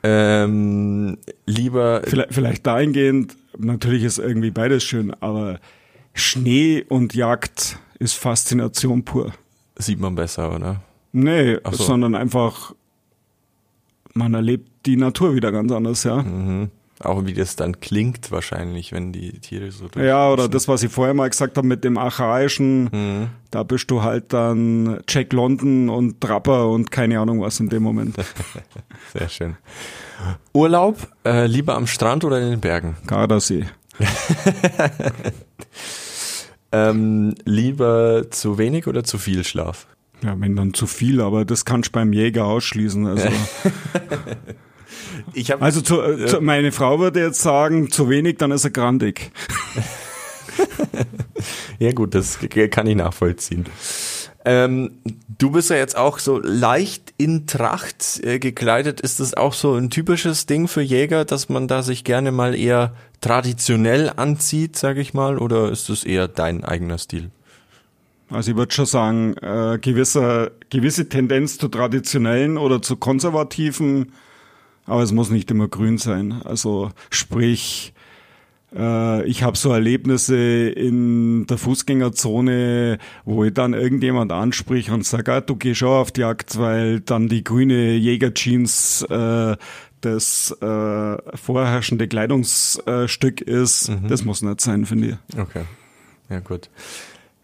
Ähm, 0.03 1.19
lieber. 1.47 2.03
Vielleicht, 2.05 2.35
vielleicht 2.35 2.67
dahingehend, 2.67 3.37
natürlich 3.59 4.05
ist 4.05 4.19
irgendwie 4.19 4.51
beides 4.51 4.83
schön, 4.85 5.15
aber 5.21 5.61
Schnee 6.13 6.85
und 6.89 7.15
Jagd 7.15 7.79
ist 7.99 8.15
Faszination 8.15 9.05
pur. 9.05 9.33
Sieht 9.77 9.99
man 10.01 10.15
besser, 10.15 10.55
oder? 10.55 10.83
Nee, 11.13 11.59
so. 11.71 11.85
sondern 11.85 12.15
einfach, 12.15 12.75
man 14.15 14.35
erlebt 14.35 14.69
die 14.87 14.97
Natur 14.97 15.35
wieder 15.35 15.53
ganz 15.53 15.73
anders, 15.73 16.05
ja. 16.05 16.23
Mhm. 16.23 16.71
Auch 17.01 17.27
wie 17.27 17.35
das 17.35 17.57
dann 17.57 17.81
klingt 17.81 18.31
wahrscheinlich, 18.31 18.93
wenn 18.93 19.13
die 19.13 19.41
Tiere 19.41 19.71
so 19.73 19.89
durch. 19.89 20.07
Ja, 20.07 20.31
oder 20.31 20.49
das, 20.49 20.69
was 20.69 20.83
ich 20.85 20.93
vorher 20.93 21.13
mal 21.13 21.29
gesagt 21.29 21.57
habe 21.57 21.67
mit 21.67 21.83
dem 21.85 21.99
Archaischen, 21.99 22.85
Mhm. 22.85 23.29
da 23.51 23.63
bist 23.65 23.91
du 23.91 24.03
halt 24.03 24.33
dann 24.33 25.01
Jack 25.09 25.33
London 25.33 25.89
und 25.89 26.21
Trapper 26.21 26.69
und 26.69 26.91
keine 26.93 27.19
Ahnung 27.19 27.41
was 27.41 27.59
in 27.61 27.69
dem 27.69 27.83
Moment. 27.83 28.15
Sehr 29.13 29.29
schön. 29.29 29.57
Urlaub, 30.53 31.09
äh, 31.27 31.47
lieber 31.47 31.75
am 31.75 31.87
Strand 31.89 32.25
oder 32.25 32.41
in 32.41 32.51
den 32.51 32.61
Bergen? 32.61 32.97
Gardasee. 33.07 33.65
Ähm, 36.73 37.35
lieber 37.45 38.31
zu 38.31 38.59
wenig 38.59 38.89
oder 38.89 39.05
zu 39.05 39.17
viel 39.19 39.45
Schlaf? 39.45 39.87
Ja, 40.25 40.35
wenn 40.41 40.57
dann 40.57 40.75
zu 40.75 40.89
viel, 40.89 41.21
aber 41.21 41.45
das 41.45 41.65
kannst 41.65 41.91
du 41.91 41.93
beim 41.93 42.13
Jäger 42.13 42.47
ausschließen. 42.47 43.07
Also, 43.07 43.29
Ich 45.33 45.51
habe 45.51 45.63
also 45.63 45.81
zu, 45.81 46.03
äh, 46.03 46.27
zu, 46.27 46.41
meine 46.41 46.73
Frau 46.73 46.99
würde 46.99 47.21
jetzt 47.21 47.41
sagen, 47.41 47.91
zu 47.91 48.09
wenig, 48.09 48.39
dann 48.39 48.51
ist 48.51 48.65
er 48.65 48.71
grandig. 48.71 49.31
Ja 51.79 51.93
gut, 51.93 52.15
das 52.15 52.39
kann 52.71 52.87
ich 52.87 52.97
nachvollziehen. 52.97 53.67
Ähm, 54.47 54.93
du 55.39 55.51
bist 55.51 55.71
ja 55.71 55.77
jetzt 55.77 55.97
auch 55.97 56.19
so 56.19 56.39
leicht 56.39 57.15
in 57.17 57.47
Tracht 57.47 58.21
äh, 58.23 58.39
gekleidet. 58.39 59.01
Ist 59.01 59.21
das 59.21 59.35
auch 59.35 59.55
so 59.55 59.75
ein 59.75 59.89
typisches 59.89 60.47
Ding 60.47 60.69
für 60.69 60.83
Jäger, 60.83 61.25
dass 61.25 61.49
man 61.49 61.67
da 61.67 61.83
sich 61.83 62.05
gerne 62.05 62.31
mal 62.31 62.55
eher 62.55 62.95
traditionell 63.23 64.13
anzieht, 64.15 64.77
sage 64.77 65.01
ich 65.01 65.15
mal, 65.15 65.39
oder 65.39 65.71
ist 65.71 65.89
das 65.89 66.05
eher 66.05 66.29
dein 66.29 66.63
eigener 66.63 66.99
Stil? 66.99 67.31
Also 68.29 68.51
ich 68.51 68.57
würde 68.57 68.75
schon 68.75 68.87
sagen, 68.87 69.35
äh, 69.39 69.79
gewisser, 69.81 70.51
gewisse 70.69 71.09
Tendenz 71.09 71.57
zu 71.57 71.69
traditionellen 71.69 72.59
oder 72.59 72.83
zu 72.83 72.97
konservativen, 72.97 74.13
aber 74.87 75.03
es 75.03 75.13
muss 75.13 75.31
nicht 75.31 75.51
immer 75.51 75.69
grün 75.69 75.99
sein. 75.99 76.43
Also 76.45 76.91
sprich, 77.11 77.95
äh, 78.75 79.25
ich 79.27 79.43
habe 79.43 79.57
so 79.57 79.73
Erlebnisse 79.73 80.69
in 80.69 81.47
der 81.47 81.59
Fußgängerzone, 81.59 82.99
wo 83.25 83.45
ich 83.45 83.55
dann 83.55 83.75
irgendjemand 83.75 84.33
ansprich 84.33 84.91
und 84.91 85.07
sage, 85.07 85.33
ah, 85.33 85.41
du 85.41 85.57
gehst 85.57 85.79
schon 85.79 85.89
auf 85.89 86.13
die 86.13 86.23
Jagd, 86.23 86.59
weil 86.59 87.01
dann 87.01 87.29
die 87.29 87.45
grüne 87.45 87.95
Jägerjeans 87.95 89.03
äh, 89.09 89.57
das 90.01 90.51
äh, 90.61 91.37
vorherrschende 91.37 92.09
Kleidungsstück 92.09 93.41
ist. 93.41 93.91
Das 94.07 94.25
muss 94.25 94.43
nicht 94.43 94.61
sein, 94.61 94.85
finde 94.85 95.19
ich. 95.33 95.39
Okay, 95.39 95.63
ja 96.29 96.41
gut. 96.41 96.69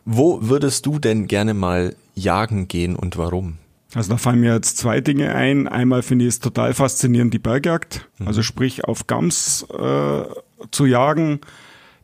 Wo 0.05 0.41
würdest 0.43 0.85
du 0.85 0.99
denn 0.99 1.27
gerne 1.27 1.55
mal 1.55 1.95
jagen 2.15 2.69
gehen 2.69 2.97
und 2.97 3.17
warum? 3.17 3.57
Also 3.95 4.11
da 4.11 4.17
fallen 4.19 4.41
mir 4.41 4.55
jetzt 4.55 4.79
zwei 4.79 5.01
Dinge 5.01 5.35
ein. 5.35 5.67
Einmal 5.67 6.03
finde 6.03 6.25
ich 6.25 6.31
es 6.31 6.39
total 6.39 6.75
faszinierend, 6.75 7.35
die 7.35 7.39
Bergjagd. 7.39 8.09
Also 8.25 8.43
sprich 8.43 8.85
auf 8.85 9.07
Gams 9.07 9.67
äh, 9.71 10.23
zu 10.71 10.87
jagen, 10.87 11.41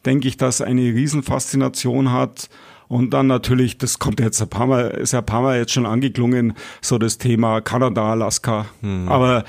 denke 0.04 0.26
ich, 0.28 0.36
dass 0.36 0.60
eine 0.60 0.82
Riesenfaszination 0.82 2.10
hat. 2.12 2.48
Und 2.88 3.10
dann 3.10 3.26
natürlich, 3.26 3.78
das 3.78 3.98
kommt 3.98 4.20
jetzt 4.20 4.40
ein 4.40 4.48
paar 4.48 4.66
Mal, 4.66 4.88
ist 4.88 5.12
ja 5.12 5.18
ein 5.20 5.26
paar 5.26 5.42
Mal 5.42 5.58
jetzt 5.58 5.72
schon 5.72 5.86
angeklungen, 5.86 6.54
so 6.80 6.98
das 6.98 7.18
Thema 7.18 7.60
Kanada, 7.60 8.12
Alaska. 8.12 8.66
Aber 9.08 9.44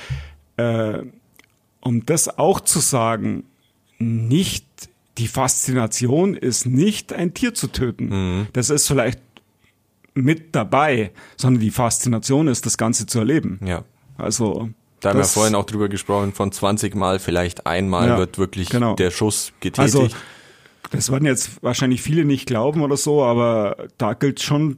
äh, 0.58 1.00
um 1.82 2.06
das 2.06 2.38
auch 2.38 2.60
zu 2.60 2.80
sagen, 2.80 3.44
nicht 4.00 4.66
die 5.18 5.28
Faszination 5.28 6.36
ist 6.36 6.66
nicht 6.66 7.14
ein 7.14 7.34
Tier 7.34 7.54
zu 7.54 7.68
töten. 7.68 8.10
Das 8.54 8.70
ist 8.70 8.88
vielleicht 8.88 9.20
mit 10.24 10.56
dabei, 10.56 11.12
sondern 11.36 11.62
die 11.62 11.72
Faszination 11.72 12.48
ist, 12.48 12.66
das 12.66 12.78
Ganze 12.78 13.06
zu 13.06 13.20
erleben. 13.20 13.60
Ja. 13.66 13.84
Also 14.18 14.70
Da 15.00 15.10
haben 15.10 15.20
wir 15.20 15.26
vorhin 15.26 15.56
auch 15.56 15.66
drüber 15.66 15.90
gesprochen, 15.90 16.34
von 16.34 16.52
20 16.52 16.96
Mal 16.96 17.20
vielleicht 17.20 17.68
einmal 17.68 18.08
Ja, 18.08 18.18
wird 18.18 18.38
wirklich 18.38 18.70
genau. 18.70 18.96
der 18.96 19.12
Schuss 19.12 19.54
getätigt. 19.60 19.96
Also 19.96 20.10
das 20.92 21.12
werden 21.12 21.26
jetzt 21.26 21.62
wahrscheinlich 21.64 22.02
viele 22.02 22.26
nicht 22.26 22.48
glauben 22.48 22.82
oder 22.82 22.98
so, 22.98 23.24
aber 23.24 23.88
da 23.98 24.14
gilt 24.14 24.42
schon 24.42 24.78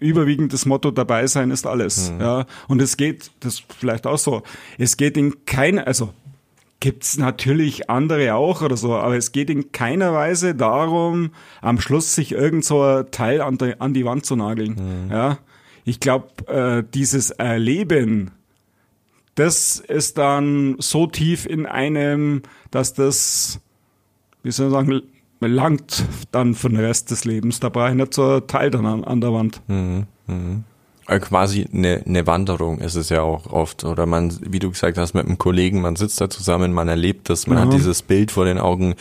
überwiegend 0.00 0.52
das 0.52 0.66
Motto 0.66 0.90
dabei 0.90 1.26
sein 1.26 1.50
ist 1.50 1.66
alles. 1.66 2.10
Mhm. 2.10 2.20
Ja, 2.20 2.46
und 2.68 2.80
es 2.80 2.96
geht, 2.96 3.30
das 3.40 3.54
ist 3.54 3.64
vielleicht 3.78 4.06
auch 4.06 4.18
so, 4.18 4.42
es 4.78 4.96
geht 4.96 5.16
in 5.16 5.44
keiner, 5.44 5.86
also 5.86 6.12
gibt's 6.80 7.18
natürlich 7.18 7.90
andere 7.90 8.34
auch 8.34 8.62
oder 8.62 8.76
so, 8.76 8.94
aber 8.94 9.16
es 9.16 9.32
geht 9.32 9.50
in 9.50 9.70
keiner 9.70 10.12
Weise 10.14 10.54
darum, 10.54 11.30
am 11.60 11.80
Schluss 11.80 12.14
sich 12.14 12.32
irgend 12.32 12.64
so 12.64 12.82
ein 12.82 13.10
Teil 13.10 13.42
an 13.42 13.58
die, 13.58 13.78
an 13.78 13.94
die 13.94 14.04
Wand 14.04 14.24
zu 14.24 14.34
nageln. 14.34 15.04
Mhm. 15.06 15.10
Ja, 15.10 15.38
ich 15.84 16.00
glaube, 16.00 16.28
äh, 16.46 16.82
dieses 16.94 17.30
Erleben, 17.30 18.30
das 19.34 19.78
ist 19.78 20.18
dann 20.18 20.76
so 20.78 21.06
tief 21.06 21.46
in 21.46 21.66
einem, 21.66 22.42
dass 22.70 22.94
das, 22.94 23.60
wie 24.42 24.50
soll 24.50 24.68
ich 24.68 24.72
sagen, 24.72 25.02
langt 25.40 26.04
dann 26.32 26.54
für 26.54 26.68
den 26.68 26.80
Rest 26.80 27.10
des 27.10 27.24
Lebens. 27.24 27.60
Da 27.60 27.68
brauche 27.68 27.90
ich 27.90 27.94
nicht 27.94 28.14
so 28.14 28.36
ein 28.36 28.46
Teil 28.46 28.70
dann 28.70 28.86
an, 28.86 29.04
an 29.04 29.20
der 29.20 29.32
Wand. 29.32 29.62
Äh, 29.68 30.04
quasi 31.18 31.66
eine, 31.72 32.02
eine 32.06 32.26
Wanderung 32.26 32.78
ist 32.78 32.94
es 32.94 33.08
ja 33.08 33.22
auch 33.22 33.46
oft. 33.52 33.84
Oder 33.84 34.06
man, 34.06 34.36
wie 34.48 34.58
du 34.58 34.70
gesagt 34.70 34.98
hast, 34.98 35.14
mit 35.14 35.26
einem 35.26 35.38
Kollegen, 35.38 35.80
man 35.80 35.96
sitzt 35.96 36.20
da 36.20 36.30
zusammen, 36.30 36.72
man 36.72 36.88
erlebt 36.88 37.28
das, 37.30 37.46
man 37.46 37.58
hat 37.58 37.70
Ja. 37.72 37.76
dieses 37.78 38.02
Bild 38.02 38.30
vor 38.30 38.44
den 38.44 38.58
Augen, 38.58 38.94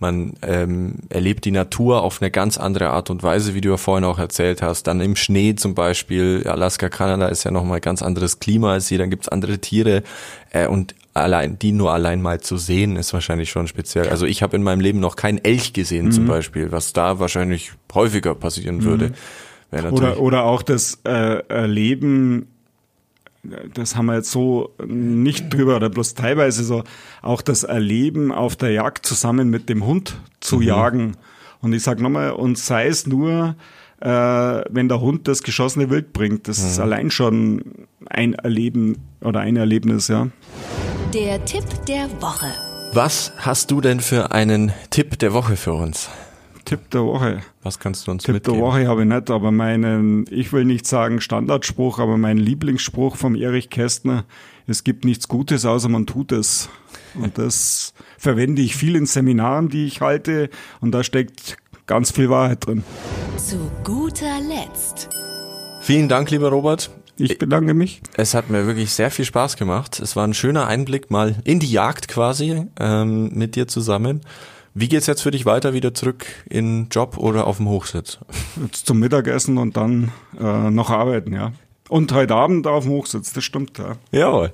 man 0.00 0.34
ähm, 0.42 0.96
erlebt 1.08 1.44
die 1.44 1.50
Natur 1.52 2.02
auf 2.02 2.20
eine 2.20 2.30
ganz 2.30 2.58
andere 2.58 2.90
Art 2.90 3.10
und 3.10 3.22
Weise, 3.22 3.54
wie 3.54 3.60
du 3.60 3.70
ja 3.70 3.76
vorhin 3.76 4.04
auch 4.04 4.18
erzählt 4.18 4.60
hast. 4.60 4.86
Dann 4.88 5.00
im 5.00 5.16
Schnee 5.16 5.54
zum 5.54 5.74
Beispiel, 5.74 6.44
Alaska, 6.46 6.88
Kanada 6.88 7.28
ist 7.28 7.44
ja 7.44 7.50
nochmal 7.50 7.80
ganz 7.80 8.02
anderes 8.02 8.40
Klima 8.40 8.72
als 8.72 8.88
hier, 8.88 8.98
dann 8.98 9.08
gibt's 9.10 9.28
andere 9.28 9.58
Tiere 9.58 10.02
äh, 10.50 10.66
und 10.66 10.94
allein 11.14 11.60
die 11.60 11.70
nur 11.70 11.92
allein 11.92 12.20
mal 12.20 12.40
zu 12.40 12.56
sehen, 12.56 12.96
ist 12.96 13.12
wahrscheinlich 13.12 13.48
schon 13.48 13.68
speziell. 13.68 14.08
Also 14.08 14.26
ich 14.26 14.42
habe 14.42 14.56
in 14.56 14.64
meinem 14.64 14.80
Leben 14.80 14.98
noch 14.98 15.14
keinen 15.14 15.38
Elch 15.38 15.72
gesehen 15.72 16.10
zum 16.10 16.26
Beispiel, 16.26 16.72
was 16.72 16.92
da 16.92 17.20
wahrscheinlich 17.20 17.72
häufiger 17.94 18.34
passieren 18.34 18.82
würde. 18.82 19.12
Oder, 19.92 20.20
oder 20.20 20.44
auch 20.44 20.62
das 20.62 21.00
äh, 21.04 21.42
Erleben, 21.48 22.48
das 23.74 23.96
haben 23.96 24.06
wir 24.06 24.16
jetzt 24.16 24.30
so 24.30 24.70
nicht 24.86 25.52
drüber, 25.52 25.76
oder 25.76 25.90
bloß 25.90 26.14
teilweise 26.14 26.64
so, 26.64 26.84
auch 27.22 27.42
das 27.42 27.64
Erleben 27.64 28.32
auf 28.32 28.56
der 28.56 28.70
Jagd 28.70 29.06
zusammen 29.06 29.50
mit 29.50 29.68
dem 29.68 29.84
Hund 29.84 30.20
zu 30.40 30.60
jagen. 30.60 31.16
Und 31.60 31.72
ich 31.72 31.82
sag 31.82 32.00
nochmal, 32.00 32.32
und 32.32 32.58
sei 32.58 32.86
es 32.86 33.06
nur, 33.06 33.56
äh, 34.00 34.08
wenn 34.08 34.88
der 34.88 35.00
Hund 35.00 35.28
das 35.28 35.42
geschossene 35.42 35.90
Wild 35.90 36.12
bringt, 36.12 36.48
das 36.48 36.58
ist 36.58 36.78
allein 36.78 37.10
schon 37.10 37.86
ein 38.06 38.34
Erleben 38.34 38.98
oder 39.20 39.40
ein 39.40 39.56
Erlebnis, 39.56 40.08
ja. 40.08 40.28
Der 41.12 41.44
Tipp 41.44 41.64
der 41.86 42.10
Woche. 42.20 42.46
Was 42.92 43.32
hast 43.38 43.70
du 43.70 43.80
denn 43.80 44.00
für 44.00 44.32
einen 44.32 44.72
Tipp 44.90 45.18
der 45.18 45.32
Woche 45.32 45.56
für 45.56 45.72
uns? 45.72 46.10
Tipp 46.64 46.90
der 46.90 47.04
Woche. 47.04 47.40
Was 47.62 47.78
kannst 47.78 48.06
du 48.06 48.10
uns 48.10 48.24
Tipp 48.24 48.34
mitgeben? 48.34 48.58
der 48.58 48.66
Woche 48.66 48.86
habe 48.86 49.02
ich 49.02 49.08
nicht, 49.08 49.30
aber 49.30 49.50
meinen, 49.50 50.24
ich 50.30 50.52
will 50.52 50.64
nicht 50.64 50.86
sagen 50.86 51.20
Standardspruch, 51.20 51.98
aber 51.98 52.16
mein 52.16 52.38
Lieblingsspruch 52.38 53.16
vom 53.16 53.34
Erich 53.34 53.70
Kästner, 53.70 54.24
es 54.66 54.84
gibt 54.84 55.04
nichts 55.04 55.28
Gutes, 55.28 55.66
außer 55.66 55.88
man 55.88 56.06
tut 56.06 56.32
es. 56.32 56.68
Und 57.14 57.38
das 57.38 57.94
verwende 58.18 58.62
ich 58.62 58.76
viel 58.76 58.96
in 58.96 59.06
Seminaren, 59.06 59.68
die 59.68 59.86
ich 59.86 60.00
halte, 60.00 60.50
und 60.80 60.92
da 60.92 61.04
steckt 61.04 61.56
ganz 61.86 62.10
viel 62.10 62.30
Wahrheit 62.30 62.66
drin. 62.66 62.82
Zu 63.36 63.70
guter 63.82 64.40
Letzt. 64.40 65.08
Vielen 65.82 66.08
Dank, 66.08 66.30
lieber 66.30 66.48
Robert. 66.48 66.90
Ich 67.16 67.38
bedanke 67.38 67.74
mich. 67.74 68.00
Es 68.16 68.34
hat 68.34 68.50
mir 68.50 68.66
wirklich 68.66 68.92
sehr 68.92 69.10
viel 69.10 69.24
Spaß 69.24 69.56
gemacht. 69.56 70.00
Es 70.00 70.16
war 70.16 70.26
ein 70.26 70.34
schöner 70.34 70.66
Einblick 70.66 71.10
mal 71.10 71.36
in 71.44 71.60
die 71.60 71.70
Jagd 71.70 72.08
quasi 72.08 72.66
ähm, 72.80 73.30
mit 73.34 73.54
dir 73.54 73.68
zusammen. 73.68 74.22
Wie 74.76 74.88
geht's 74.88 75.06
jetzt 75.06 75.22
für 75.22 75.30
dich 75.30 75.46
weiter? 75.46 75.72
Wieder 75.72 75.94
zurück 75.94 76.26
in 76.50 76.88
Job 76.90 77.16
oder 77.16 77.46
auf 77.46 77.58
dem 77.58 77.68
Hochsitz? 77.68 78.18
Jetzt 78.60 78.86
zum 78.86 78.98
Mittagessen 78.98 79.56
und 79.56 79.76
dann 79.76 80.10
äh, 80.36 80.70
noch 80.70 80.90
arbeiten, 80.90 81.32
ja. 81.32 81.52
Und 81.88 82.12
heute 82.12 82.34
Abend 82.34 82.66
auf 82.66 82.82
dem 82.82 82.92
Hochsitz, 82.92 83.32
das 83.32 83.44
stimmt, 83.44 83.78
ja. 83.78 83.96
Jawohl. 84.10 84.50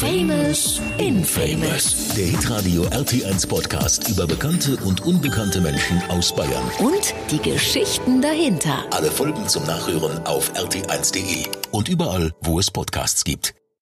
Famous 0.00 0.80
Infamous. 0.98 2.14
Der 2.16 2.26
Hitradio 2.26 2.82
RT1 2.86 3.46
Podcast 3.48 4.08
über 4.08 4.26
bekannte 4.26 4.76
und 4.78 5.02
unbekannte 5.06 5.60
Menschen 5.60 6.02
aus 6.08 6.34
Bayern. 6.34 6.64
Und 6.80 7.14
die 7.30 7.38
Geschichten 7.38 8.20
dahinter. 8.20 8.84
Alle 8.90 9.10
Folgen 9.10 9.46
zum 9.46 9.64
Nachhören 9.66 10.26
auf 10.26 10.52
rt1.de 10.54 11.46
und 11.70 11.88
überall, 11.88 12.32
wo 12.40 12.58
es 12.58 12.72
Podcasts 12.72 13.22
gibt. 13.22 13.54